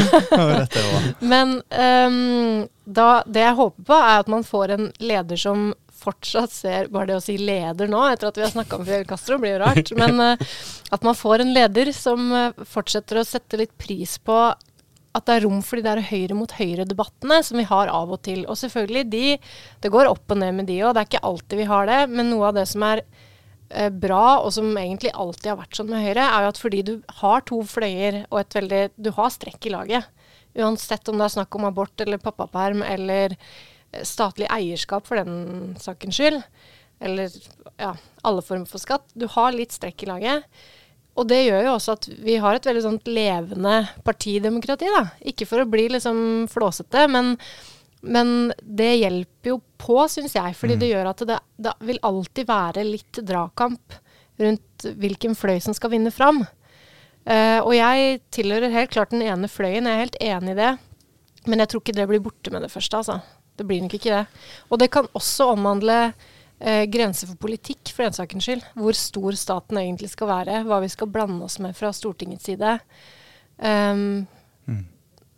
[1.25, 5.71] Men um, da, det jeg håper på, er at man får en leder som
[6.05, 9.09] fortsatt ser Bare det å si leder nå, etter at vi har snakka om Fidel
[9.09, 9.91] Castro, blir jo rart.
[10.01, 10.55] Men uh,
[10.95, 14.39] at man får en leder som uh, fortsetter å sette litt pris på
[15.15, 18.23] at det er rom for de der høyre mot høyre-debattene som vi har av og
[18.27, 18.43] til.
[18.51, 19.37] Og selvfølgelig, de,
[19.85, 20.95] det går opp og ned med de òg.
[20.95, 22.01] Det er ikke alltid vi har det.
[22.11, 25.93] Men noe av det som er eh, bra, og som egentlig alltid har vært sånn
[25.93, 29.31] med Høyre, er jo at fordi du har to fløyer og et veldig Du har
[29.35, 30.11] strekk i laget.
[30.59, 33.55] Uansett om det er snakk om abort eller pappaperm eller eh,
[34.07, 36.41] statlig eierskap for den sakens skyld.
[37.05, 37.33] Eller
[37.81, 39.07] ja, alle former for skatt.
[39.15, 40.49] Du har litt strekk i laget.
[41.15, 43.77] Og det gjør jo også at vi har et veldig sånt levende
[44.07, 45.05] partidemokrati, da.
[45.31, 46.19] Ikke for å bli liksom
[46.51, 47.35] flåsete, men,
[48.03, 50.57] men det hjelper jo på, syns jeg.
[50.59, 50.83] Fordi mm.
[50.83, 54.01] det gjør at det, det, vil alltid være litt dragkamp
[54.43, 56.43] rundt hvilken fløy som skal vinne fram.
[57.25, 60.73] Uh, og jeg tilhører helt klart den ene fløyen, jeg er helt enig i det.
[61.47, 63.21] Men jeg tror ikke det blir borte med det første, altså.
[63.55, 64.25] Det blir nok ikke det.
[64.71, 65.99] Og det kan også omhandle
[66.59, 68.65] eh, grenser for politikk, for den sakens skyld.
[68.79, 70.63] Hvor stor staten egentlig skal være.
[70.67, 72.79] Hva vi skal blande oss med fra Stortingets side.
[73.59, 74.25] Um,
[74.67, 74.83] mm.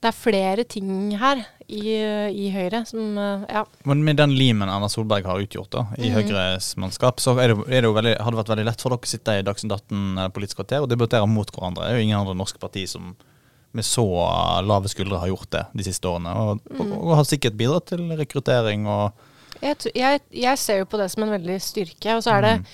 [0.01, 0.89] Det er flere ting
[1.21, 1.97] her i,
[2.31, 3.65] i Høyre som uh, Ja.
[3.89, 6.15] Men med den limen Erna Solberg har utgjort da, i mm.
[6.15, 9.09] Høyres mannskap, så er det, er det veldig, har det vært veldig lett for dere
[9.09, 11.85] å sitte i Dagsnytt 18 eh, Politisk kvarter og debattere mot hverandre.
[11.85, 13.15] Det er jo ingen andre norske parti som
[13.75, 14.07] med så
[14.65, 16.33] lave skuldre har gjort det de siste årene.
[16.33, 16.83] Og, mm.
[16.83, 19.27] og, og har sikkert bidratt til rekruttering og
[19.63, 22.17] jeg, jeg, jeg, ser jo på det som en veldig styrke.
[22.17, 22.67] Og så er det, mm.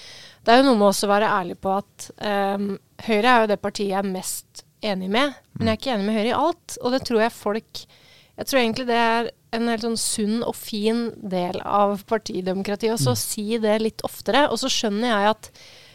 [0.43, 2.73] det er jo noe med også å være ærlig på at um,
[3.07, 5.37] Høyre er jo det partiet jeg er mest enig med.
[5.59, 6.79] Men jeg er ikke enig med Høyre i alt.
[6.81, 7.85] Og det tror jeg folk
[8.33, 12.97] Jeg tror egentlig det er en helt sånn sunn og fin del av partidemokratiet.
[12.97, 13.23] Og så mm.
[13.23, 14.49] si det litt oftere.
[14.51, 15.53] Og så skjønner jeg at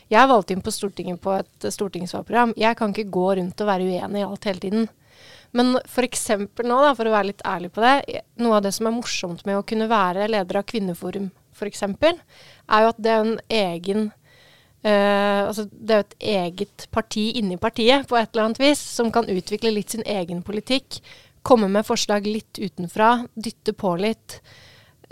[0.08, 2.54] jeg er valgt inn på Stortinget på et stortingsvalgprogram.
[2.60, 4.88] Jeg kan ikke gå rundt og være uenig i alt hele tiden.
[5.56, 6.28] Men f.eks.
[6.38, 9.44] nå, da, for å være litt ærlig på det, noe av det som er morsomt
[9.48, 14.10] med å kunne være leder av Kvinneforum f.eks., er jo at det er en egen
[14.86, 18.80] Uh, altså det er jo et eget parti inni partiet på et eller annet vis,
[18.80, 21.00] som kan utvikle litt sin egen politikk.
[21.42, 24.38] Komme med forslag litt utenfra, dytte på litt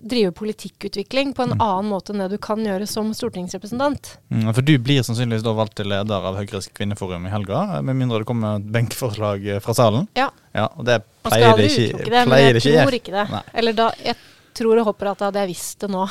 [0.05, 1.61] drive politikkutvikling på en mm.
[1.63, 4.15] annen måte enn det du kan gjøre som stortingsrepresentant.
[4.29, 7.97] Mm, for du blir sannsynligvis da valgt til leder av Høyres kvinneforum i helga, med
[7.97, 10.05] mindre det kommer et benkeforslag fra salen?
[10.17, 10.29] Ja.
[10.53, 12.05] ja og det pleier det ikke.
[12.05, 13.27] Det, men jeg tror ikke det.
[13.33, 13.43] Nei.
[13.61, 14.17] Eller da, jeg
[14.55, 16.05] tror og håper at jeg hadde visst det nå.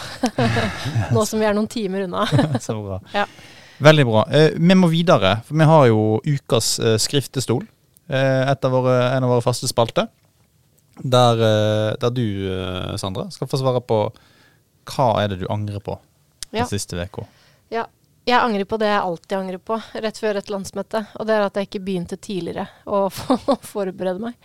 [1.14, 2.26] nå som vi er noen timer unna.
[2.64, 2.98] Så bra.
[3.14, 3.28] Ja.
[3.84, 4.26] Veldig bra.
[4.30, 7.64] Eh, vi må videre, for vi har jo ukas eh, skriftestol.
[8.08, 10.10] Eh, av våre, en av våre faste spalter.
[10.98, 13.98] Der, eh, der, du, eh, Sandra, skal få svare på
[14.94, 15.96] hva er det du angrer på
[16.50, 16.66] den ja.
[16.70, 17.26] siste uka.
[17.72, 17.88] Ja.
[18.24, 21.02] Jeg angrer på det jeg alltid angrer på rett før et landsmøte.
[21.20, 23.10] Og det er at jeg ikke begynte tidligere å
[23.74, 24.38] forberede meg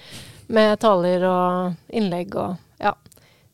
[0.52, 2.92] med taler og innlegg og ja,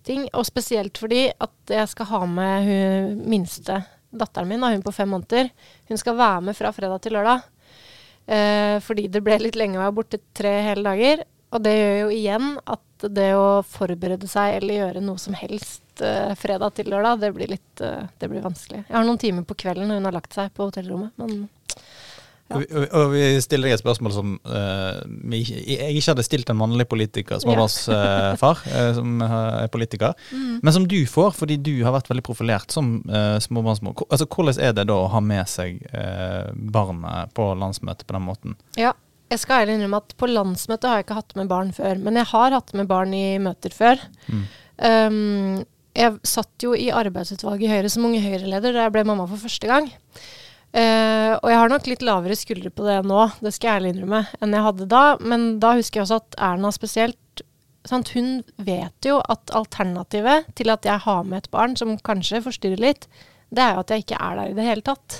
[0.07, 0.25] ting.
[0.33, 5.13] Og spesielt fordi at jeg skal ha med hun minste datteren min, hun på fem
[5.13, 5.51] måneder.
[5.91, 7.45] Hun skal være med fra fredag til lørdag.
[8.25, 11.25] Eh, fordi det ble litt lenge å være borte tre hele dager.
[11.53, 16.01] Og det gjør jo igjen at det å forberede seg eller gjøre noe som helst
[16.01, 18.85] uh, fredag til lørdag, det blir litt uh, det blir vanskelig.
[18.87, 21.45] Jeg har noen timer på kvelden når hun har lagt seg på hotellrommet, men
[22.45, 22.59] ja.
[22.59, 24.99] Og, og, vi stiller deg et spørsmål som uh,
[25.33, 28.83] jeg ikke hadde stilt en mannlig politiker, småbarnsfar, ja.
[28.83, 30.59] uh, som er politiker, mm.
[30.61, 34.05] men som du får fordi du har vært veldig profilert som uh, småbarnsmor.
[34.11, 35.81] Altså, hvordan er det da å ha med seg
[36.53, 38.59] barnet på landsmøtet på den måten?
[38.77, 38.93] Ja,
[39.31, 42.01] jeg skal ærlig innrømme at på landsmøtet har jeg ikke hatt med barn før.
[42.01, 44.01] Men jeg har hatt med barn i møter før.
[44.29, 44.43] Mm.
[44.85, 45.63] Um,
[45.95, 49.41] jeg satt jo i arbeidsutvalget i Høyre som unge Høyre-leder da jeg ble mamma for
[49.41, 49.89] første gang.
[50.75, 53.93] Uh, og jeg har nok litt lavere skuldre på det nå, det skal jeg ærlig
[53.93, 55.03] innrømme, enn jeg hadde da.
[55.23, 57.45] Men da husker jeg også at Erna spesielt
[57.85, 62.43] sant, Hun vet jo at alternativet til at jeg har med et barn som kanskje
[62.43, 63.07] forstyrrer litt,
[63.53, 65.19] det er jo at jeg ikke er der i det hele tatt.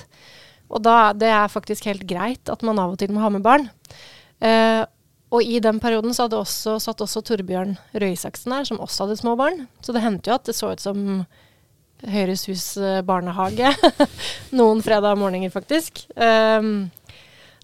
[0.72, 3.44] Og da, det er faktisk helt greit at man av og til må ha med
[3.46, 3.68] barn.
[4.44, 4.82] Eh,
[5.34, 9.04] og i den perioden så hadde også, satt også Torbjørn Røe Isaksen der, som også
[9.04, 9.66] hadde små barn.
[9.82, 11.26] Så det hendte jo at det så ut som
[12.06, 13.70] Høyres hus eh, barnehage
[14.58, 16.04] noen fredag morgener, faktisk.
[16.14, 16.90] Um,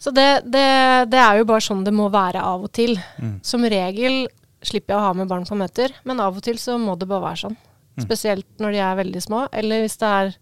[0.01, 0.65] så det, det,
[1.12, 2.97] det, er jo bare sånn det må være av og til.
[3.21, 3.37] Mm.
[3.47, 4.25] Som regel
[4.65, 7.11] slipper jeg å ha med barn på møter, men av og til så må det
[7.11, 7.59] bare være sånn.
[7.93, 8.05] Mm.
[8.07, 10.33] Spesielt når de er veldig små, eller hvis det er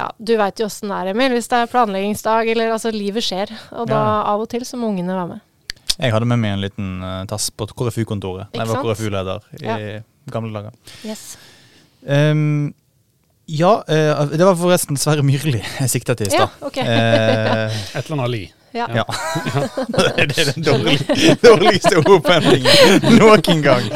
[0.00, 1.34] ja, du veit jo åssen det er, Emil.
[1.36, 3.52] Hvis det er planleggingsdag eller altså livet skjer.
[3.76, 4.18] Og da ja.
[4.32, 5.46] av og til så må ungene være med.
[6.00, 9.66] Jeg hadde med meg en liten uh, tass på KrFU-kontoret da jeg var KrFU-leder i
[9.66, 9.98] ja.
[10.32, 10.78] gamle dager.
[11.04, 11.34] Yes.
[12.00, 12.70] Um,
[13.50, 16.48] ja, uh, det var forresten Sverre Myrli jeg sikta til i stad.
[16.48, 16.86] Ja, okay.
[16.86, 18.42] uh, Et eller annet li.
[18.72, 18.86] Ja.
[18.94, 19.04] ja.
[20.16, 23.88] det er den dårlige, dårligste opphendingen noen gang.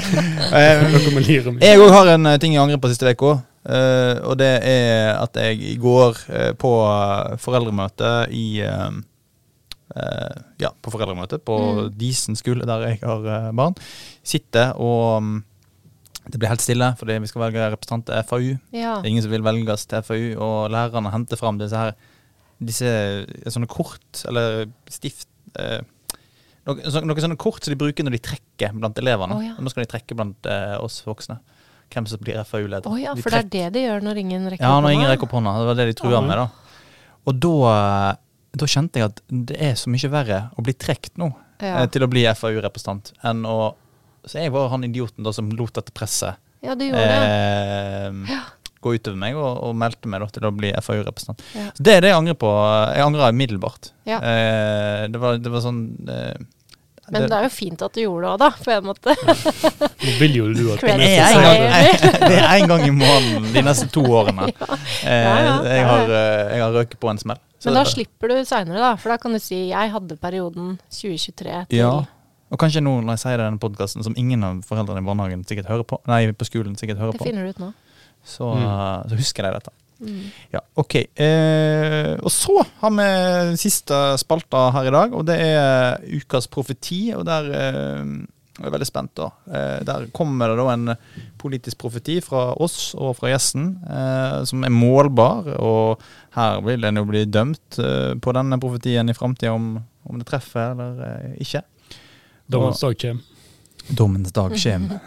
[0.50, 3.38] Um, jeg òg har en ting jeg angrer på siste uka.
[3.64, 6.70] Eh, og det er at jeg i går uh, på
[7.40, 8.92] foreldremøte i uh,
[10.60, 11.90] Ja, på foreldremøte på Mm.
[11.96, 13.76] Disen skole, der jeg har barn,
[14.24, 15.44] sitter og um,
[16.24, 18.56] det blir helt stille fordi vi skal velge representant til FAU.
[18.72, 18.96] Ja.
[18.98, 21.92] Det er ingen som vil velges til FAU, og lærerne henter fram disse her
[22.64, 22.88] disse
[23.50, 25.28] sånne kort, eller stift
[25.60, 25.82] eh,
[26.64, 29.36] noe, så, noen sånne kort som de bruker når de trekker blant elevene.
[29.36, 29.56] Oh, ja.
[29.60, 30.48] Nå skal de trekke blant
[30.80, 31.40] oss voksne.
[31.94, 32.90] Hvem som blir FAU-leder.
[32.90, 35.10] Å ja, De for det er det de gjør når ingen rekker Ja, når ingen
[35.12, 35.54] rekker opp hånda.
[35.60, 36.48] Det var det de trua med, da.
[37.24, 38.10] Og da, eh,
[38.60, 41.30] da kjente jeg at det er så mye verre å bli trukket nå
[41.62, 41.78] Ja.
[41.84, 43.74] eh, til å bli FAU-representant enn å
[44.26, 48.32] Så jeg var han idioten da som lot dette presset ja, det gjorde det.
[48.32, 48.40] Ja
[48.84, 51.42] gå utover meg, og, og meldte meg da til å bli FAU-representant.
[51.56, 51.70] Ja.
[51.76, 52.50] Så Det er det jeg angrer på.
[52.92, 53.90] Jeg angrer umiddelbart.
[54.08, 54.18] Ja.
[54.20, 55.80] Eh, det, var, det var sånn
[56.10, 56.34] eh,
[57.12, 59.14] Men det er jo fint at du gjorde det òg, da, på en måte.
[60.04, 63.48] Nå vil jo du at det er, en gang, det er en gang i måneden
[63.52, 64.48] de neste to årene.
[65.04, 67.36] Eh, jeg, har, eh, jeg har røket på en smell.
[67.60, 68.94] Så- Men da slipper du seinere, da.
[68.96, 71.90] For da kan du si jeg hadde perioden 2023 til Ja.
[72.50, 75.06] Og kanskje nå når jeg sier det i denne podkasten, som ingen av foreldrene i
[75.06, 77.72] barnehagen sikkert hører på, nei, på skolen sikkert hører Det på, finner du ut nå.
[78.24, 78.64] så, Mm.
[78.64, 79.72] eh, så husker de dette.
[80.04, 80.28] Mm.
[80.54, 80.94] Ja, ok.
[81.16, 83.08] Eh, og så har vi
[83.60, 87.08] siste spalta her i dag, og det er ukas profeti.
[87.16, 88.14] Og der eh,
[88.54, 89.32] jeg er veldig spent, da.
[89.50, 90.92] Eh, der kommer det da en
[91.42, 95.56] politisk profeti fra oss og fra gjesten, eh, som er målbar.
[95.58, 96.04] Og
[96.36, 100.28] her vil en jo bli dømt eh, på denne profetien i framtida, om, om det
[100.30, 101.64] treffer eller eh, ikke.
[102.46, 103.33] Dommens dag kommer.
[103.88, 104.98] Dommens dag kommer.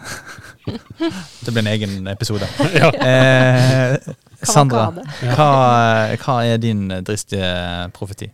[1.44, 2.48] det blir en egen episode.
[2.74, 2.90] ja.
[2.94, 3.96] Eh,
[4.42, 4.90] Sandra,
[5.34, 5.52] hva,
[6.14, 8.30] hva er din dristige profeti?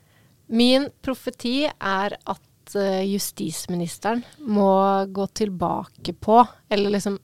[0.52, 4.74] Min profeti er at eh, justisministeren må
[5.08, 7.16] gå tilbake på, eller liksom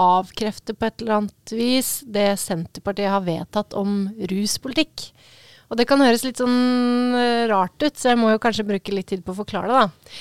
[0.00, 5.10] avkrefte på et eller annet vis, det Senterpartiet har vedtatt om ruspolitikk.
[5.70, 8.94] Og det kan høres litt sånn eh, rart ut, så jeg må jo kanskje bruke
[8.94, 10.14] litt tid på å forklare det, da.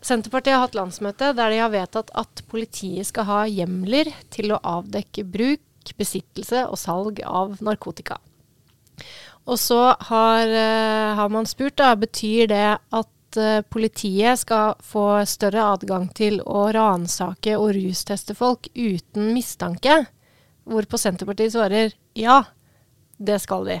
[0.00, 4.60] Senterpartiet har hatt landsmøte der de har vedtatt at politiet skal ha hjemler til å
[4.78, 8.18] avdekke bruk, besittelse og salg av narkotika.
[9.48, 15.24] Og så har, eh, har man spurt, da, betyr det at eh, politiet skal få
[15.26, 20.04] større adgang til å ransake og rusteste folk uten mistanke?
[20.68, 22.44] Hvorpå Senterpartiet svarer ja,
[23.18, 23.80] det skal de.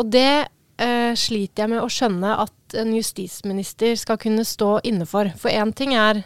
[0.00, 5.06] Og det eh, sliter jeg med å skjønne at en justisminister skal kunne stå inne
[5.06, 5.30] for.
[5.38, 6.24] For én ting er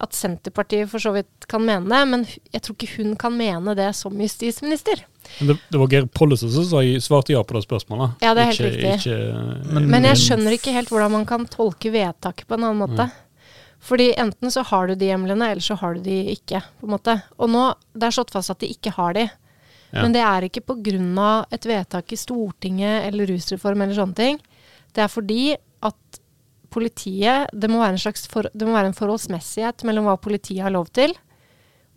[0.00, 2.22] at Senterpartiet for så vidt kan mene det, men
[2.54, 5.02] jeg tror ikke hun kan mene det som justisminister.
[5.40, 6.64] Men det, det var Geir Pollestad som
[7.04, 8.14] svarte ja på det spørsmålet.
[8.24, 9.12] Ja, det er helt ikke, riktig.
[9.12, 12.80] Ikke, Men- Men jeg skjønner ikke helt hvordan man kan tolke vedtaket på en annen
[12.86, 13.10] måte.
[13.80, 16.60] Fordi enten så har du de hjemlene, eller så har du de ikke.
[16.80, 17.22] på en måte.
[17.38, 19.30] Og nå, det er slått fast at de ikke har de.
[19.90, 20.04] Ja.
[20.04, 21.46] Men det er ikke pga.
[21.50, 24.40] et vedtak i Stortinget eller rusreform eller sånne ting.
[24.94, 26.20] Det er fordi at
[26.70, 30.62] politiet Det må være en slags for, det må være en forholdsmessighet mellom hva politiet
[30.62, 31.14] har lov til,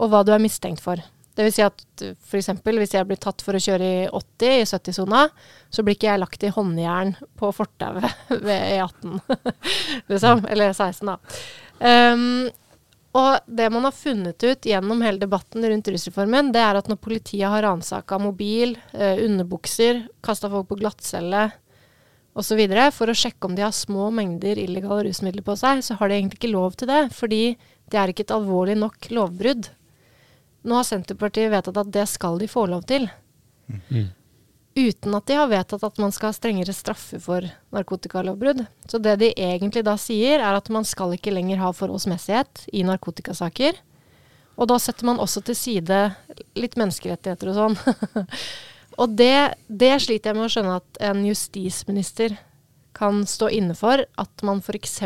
[0.01, 0.97] og hva du er mistenkt for.
[1.33, 2.49] Det vil si at f.eks.
[2.61, 5.21] hvis jeg blir tatt for å kjøre i 80 i 70-sona,
[5.69, 8.05] så blir ikke jeg lagt i håndjern på fortauet
[8.47, 9.21] ved E18,
[10.11, 10.45] liksom.
[10.49, 11.17] Eller 16, da.
[11.83, 12.49] Um,
[13.13, 16.97] og det man har funnet ut gjennom hele debatten rundt rusreformen, det er at når
[17.03, 21.51] politiet har ransaka mobil, eh, underbukser, kasta folk på glattcelle
[22.33, 22.63] osv.
[22.91, 26.15] for å sjekke om de har små mengder illegale rusmidler på seg, så har de
[26.15, 27.57] egentlig ikke lov til det, fordi
[27.89, 29.69] det er ikke et alvorlig nok lovbrudd.
[30.63, 33.09] Nå har Senterpartiet vedtatt at det skal de få lov til,
[33.89, 34.09] Mm.
[34.75, 38.65] Uten at de har vedtatt at man skal ha strengere straffer for narkotikalovbrudd.
[38.89, 42.85] Så det de egentlig da sier, er at man skal ikke lenger ha forholdsmessighet i
[42.87, 43.77] narkotikasaker.
[44.55, 45.99] Og da setter man også til side
[46.57, 48.25] litt menneskerettigheter og sånn.
[49.01, 52.37] og det, det sliter jeg med å skjønne at en justisminister
[52.93, 54.99] kan stå inne for at man f.eks.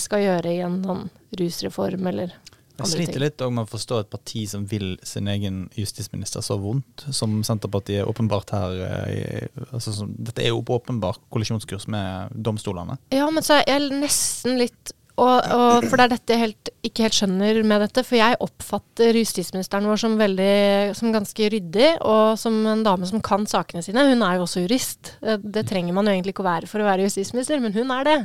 [0.00, 1.04] skal gjøre i en sånn
[1.36, 2.32] rusreform eller
[2.74, 7.06] Jeg sliter litt med å forstå et parti som vil sin egen justisminister så vondt,
[7.14, 12.98] som Senterpartiet åpenbart her eh, altså, som, Dette er jo på åpenbar kollisjonskurs med domstolene.
[13.14, 16.70] Ja, men så er jeg nesten litt og, og, For det er dette jeg helt,
[16.86, 18.02] ikke helt skjønner med dette.
[18.02, 20.54] For jeg oppfatter justisministeren vår som, veldig,
[20.98, 24.08] som ganske ryddig, og som en dame som kan sakene sine.
[24.10, 25.14] Hun er jo også jurist.
[25.22, 27.94] Eh, Det trenger man jo egentlig ikke å være for å være justisminister, men hun
[27.94, 28.18] er det.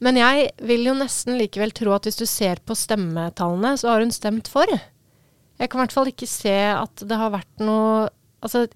[0.00, 4.00] Men jeg vil jo nesten likevel tro at hvis du ser på stemmetallene, så har
[4.04, 4.66] hun stemt for.
[4.68, 8.10] Jeg kan i hvert fall ikke se at det har vært noe
[8.44, 8.66] Altså,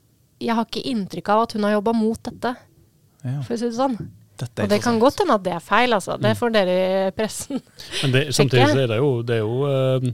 [0.41, 2.55] jeg har ikke inntrykk av at hun har jobba mot dette,
[3.23, 3.99] Ja, for å si det sånn.
[4.41, 6.17] dette er Og det kan godt hende at det er feil, altså.
[6.19, 7.61] Det får dere i pressen.
[8.03, 10.09] Men det, samtidig så er det jo, det er jo eh,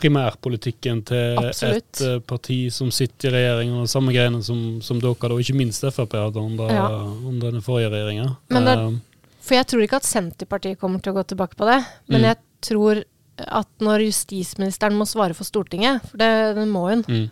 [0.00, 1.90] primærpolitikken til Absolutt.
[1.98, 5.58] et eh, parti som sitter i regjering, og samme greiene som, som dere, og ikke
[5.58, 6.86] minst Frp hadde under, Ja.
[7.04, 8.36] under den forrige regjeringa.
[8.54, 8.98] Men det- Eh,
[9.40, 11.78] For jeg tror ikke at Senterpartiet kommer til å gå tilbake på det.
[12.12, 12.26] Men Mm.
[12.28, 13.04] jeg tror
[13.40, 17.30] at når justisministeren må svare for Stortinget, for det, det må hun, mm,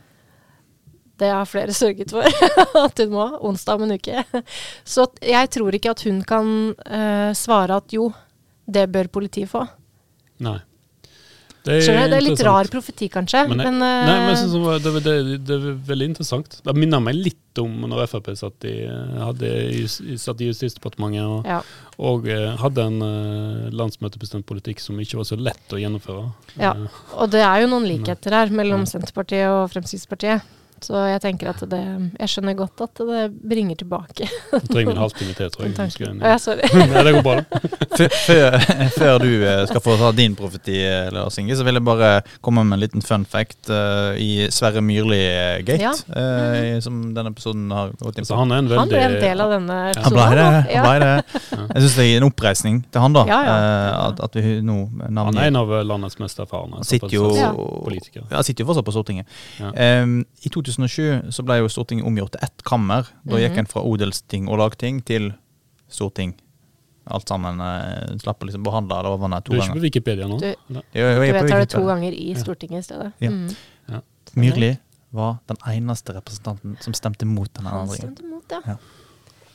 [1.20, 2.24] det har flere sørget for
[2.86, 4.24] at hun må, onsdag om en uke.
[4.88, 6.48] Så jeg tror ikke at hun kan
[6.78, 8.08] uh, svare at jo,
[8.66, 9.66] det bør politiet få.
[10.40, 10.58] nei.
[11.68, 12.08] Det er?
[12.08, 13.44] Det er litt rar profeti, kanskje.
[13.50, 16.08] Men Men, jeg- eh, Nei, men jeg synes det, var, det, det, det er veldig
[16.12, 16.58] interessant.
[16.64, 18.74] Det minner meg litt om når Frp satt i,
[19.18, 19.48] hadde,
[20.22, 21.60] satt i Justisdepartementet og, ja.
[21.98, 26.28] og eh, hadde en uh, landsmøtebestemt politikk som ikke var så lett å gjennomføre.
[26.62, 26.74] Ja.
[27.18, 28.92] Og det er jo noen likheter her mellom Ja.
[28.94, 30.54] Senterpartiet og Fremskrittspartiet.
[30.84, 31.80] Så jeg tenker at det
[32.20, 35.74] Jeg skjønner godt at det bringer tilbake Du trenger en halvtime til, tror jeg.
[35.78, 36.68] Å, ja, sorry.
[36.92, 38.08] Nei, det går bra, det.
[38.26, 38.56] Før,
[38.94, 42.10] før, du eh, skal få ta din profeti, eh, Lars Inge, så vil jeg bare
[42.44, 45.92] komme med en liten fun fact uh, i Sverre Myrli-gate, Ja.
[46.08, 48.40] Uh, som denne episoden har gått inn Så på.
[48.44, 50.04] han er en Han ble en del av denne episoden.
[50.04, 50.76] Han ble det.
[50.76, 51.42] Han ble det.
[51.74, 53.24] Jeg syns det er en oppreisning til han, da.
[53.28, 53.56] Ja, ja.
[53.58, 57.32] eh, At, at vi nå Han er en av landets mest erfarne Han sitter jo,
[57.36, 57.50] Ja.
[57.56, 58.28] politikere.
[58.30, 59.26] ja, sitter jo fortsatt på Stortinget.
[59.58, 59.72] Ja.
[59.74, 63.08] I I 2007 så ble jo Stortinget omgjort til ett kammer.
[63.24, 63.58] Da gikk Mhm.
[63.64, 65.32] en fra odelsting og lagting til
[65.88, 66.34] storting.
[67.10, 69.80] Alt sammen eh, slapp å liksom behandle lovene to Du er ikke ganger.
[69.80, 70.38] på Wikipedia nå?
[70.38, 70.54] Du-?
[70.68, 73.12] Jo, jo, Du jeg er på vedtar det to ganger i Stortinget i stedet.
[73.24, 73.30] Ja.
[73.30, 74.02] Mm.
[74.36, 74.78] Myrli
[75.10, 78.12] var den eneste representanten som stemte mot denne Han endringen.
[78.12, 78.60] stemte mot, ja.
[78.66, 78.76] Ja.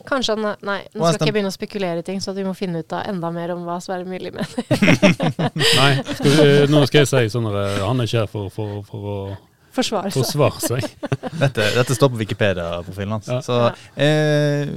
[0.04, 2.44] Kanskje han Nei, nå skal skal ikke jeg begynne å spekulere i ting, så vi
[2.44, 4.50] må finne ut av enda mer om hva Sverre Myrli mener.
[5.78, 8.50] Nei, skal vi, nå skal jeg si sånn at eh, han er ikke her for,
[8.50, 9.38] for, for å
[9.74, 10.22] Forsvare seg.
[10.22, 10.86] Forsvar seg.
[11.44, 13.28] Dette, dette står på Wikipedia-profilen hans.
[13.32, 13.40] Ja.
[13.42, 13.58] Så
[13.98, 14.70] eh,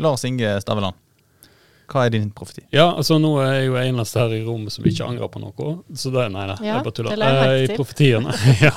[0.00, 0.96] Lars Inge Staveland,
[1.90, 2.62] hva er din profeti?
[2.72, 5.72] Ja, altså nå er jeg jo eneste her i rommet som ikke angrer på noe.
[5.98, 7.24] Så det, nei da, Ja, jeg bare tuller.
[7.26, 8.34] Eh, I profetiene.
[8.66, 8.72] ja.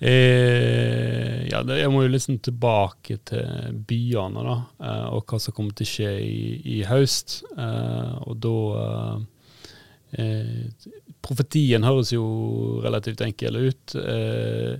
[0.00, 4.56] eh, ja, det, jeg må jo liksom tilbake til byene, da.
[4.82, 6.40] eh, og hva som kommer til å skje i,
[6.76, 7.40] i høst.
[7.54, 8.56] Eh, og da
[10.18, 10.66] eh,
[11.24, 12.24] Profetien høres jo
[12.84, 13.94] relativt enkel ut.
[13.96, 14.76] Eh,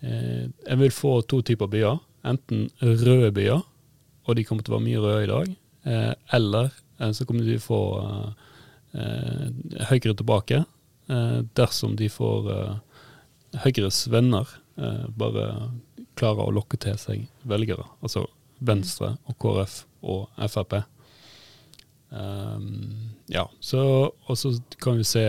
[0.00, 1.98] eh, jeg vil få to typer byer.
[2.26, 3.62] Enten røde byer,
[4.26, 5.54] og de kommer til å være mye røde i dag.
[5.86, 6.70] Eh, eller
[7.12, 7.82] så kommer de til å få
[8.96, 10.62] Høyre tilbake,
[11.58, 12.46] dersom de får
[13.60, 14.48] Høyres venner
[15.12, 15.44] bare
[16.16, 17.84] klarer å lokke til seg velgere.
[18.00, 18.24] Altså
[18.64, 19.76] Venstre og KrF
[20.08, 20.78] og Frp.
[22.08, 23.82] Um, ja, så,
[24.26, 25.26] og så kan vi se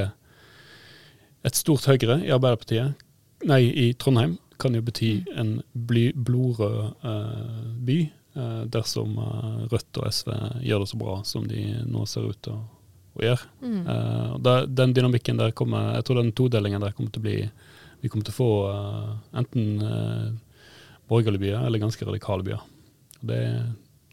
[1.45, 3.03] et stort Høyre i Arbeiderpartiet,
[3.47, 7.97] nei, i Trondheim, kan jo bety en bly, blodrød uh, by,
[8.39, 10.31] uh, dersom uh, Rødt og SV
[10.65, 12.63] gjør det så bra som de nå ser ut til å,
[13.17, 13.51] å gjøre.
[13.61, 13.77] Mm.
[13.83, 17.25] Eh, og da, den dynamikken der kommer Jeg tror den todelingen der kommer til å
[17.25, 17.37] bli
[18.03, 18.49] Vi kommer til å få
[19.41, 20.27] enten uh,
[21.09, 22.65] borgerlige byer eller ganske radikale byer.
[23.21, 23.41] Og Det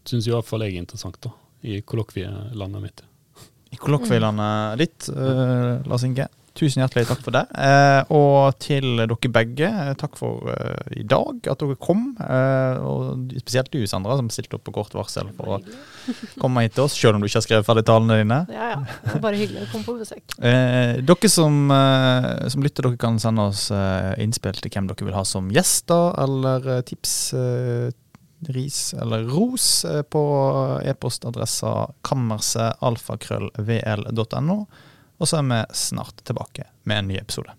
[0.09, 1.33] syns i hvert fall jeg er interessant, da,
[1.65, 3.05] i kollokvielandet mitt.
[3.75, 6.29] I kollokvielandet ditt, eh, Lars Inge.
[6.55, 7.41] Tusen hjertelig takk for det.
[7.59, 12.15] Eh, og til dere begge, eh, takk for eh, i dag, at dere kom.
[12.23, 15.59] Eh, og spesielt du, Sandra, som stilte opp på kort varsel for å
[16.39, 18.39] komme hit til oss, selv om du ikke har skrevet ferdig talene dine.
[18.55, 18.81] Ja, ja.
[18.87, 20.23] Det var bare hyggelig å komme på besøk.
[20.55, 21.55] Eh, dere som,
[22.53, 23.63] som lytter, dere kan sende oss
[24.23, 27.89] innspill til hvem dere vil ha som gjester, eller tips, eh,
[28.55, 29.67] ris eller ros
[30.13, 30.23] på
[30.85, 31.73] e-postadressa
[32.05, 34.59] kammersetalfakrøllvl.no.
[35.19, 37.55] Og så er vi snart tilbake med en ny episode.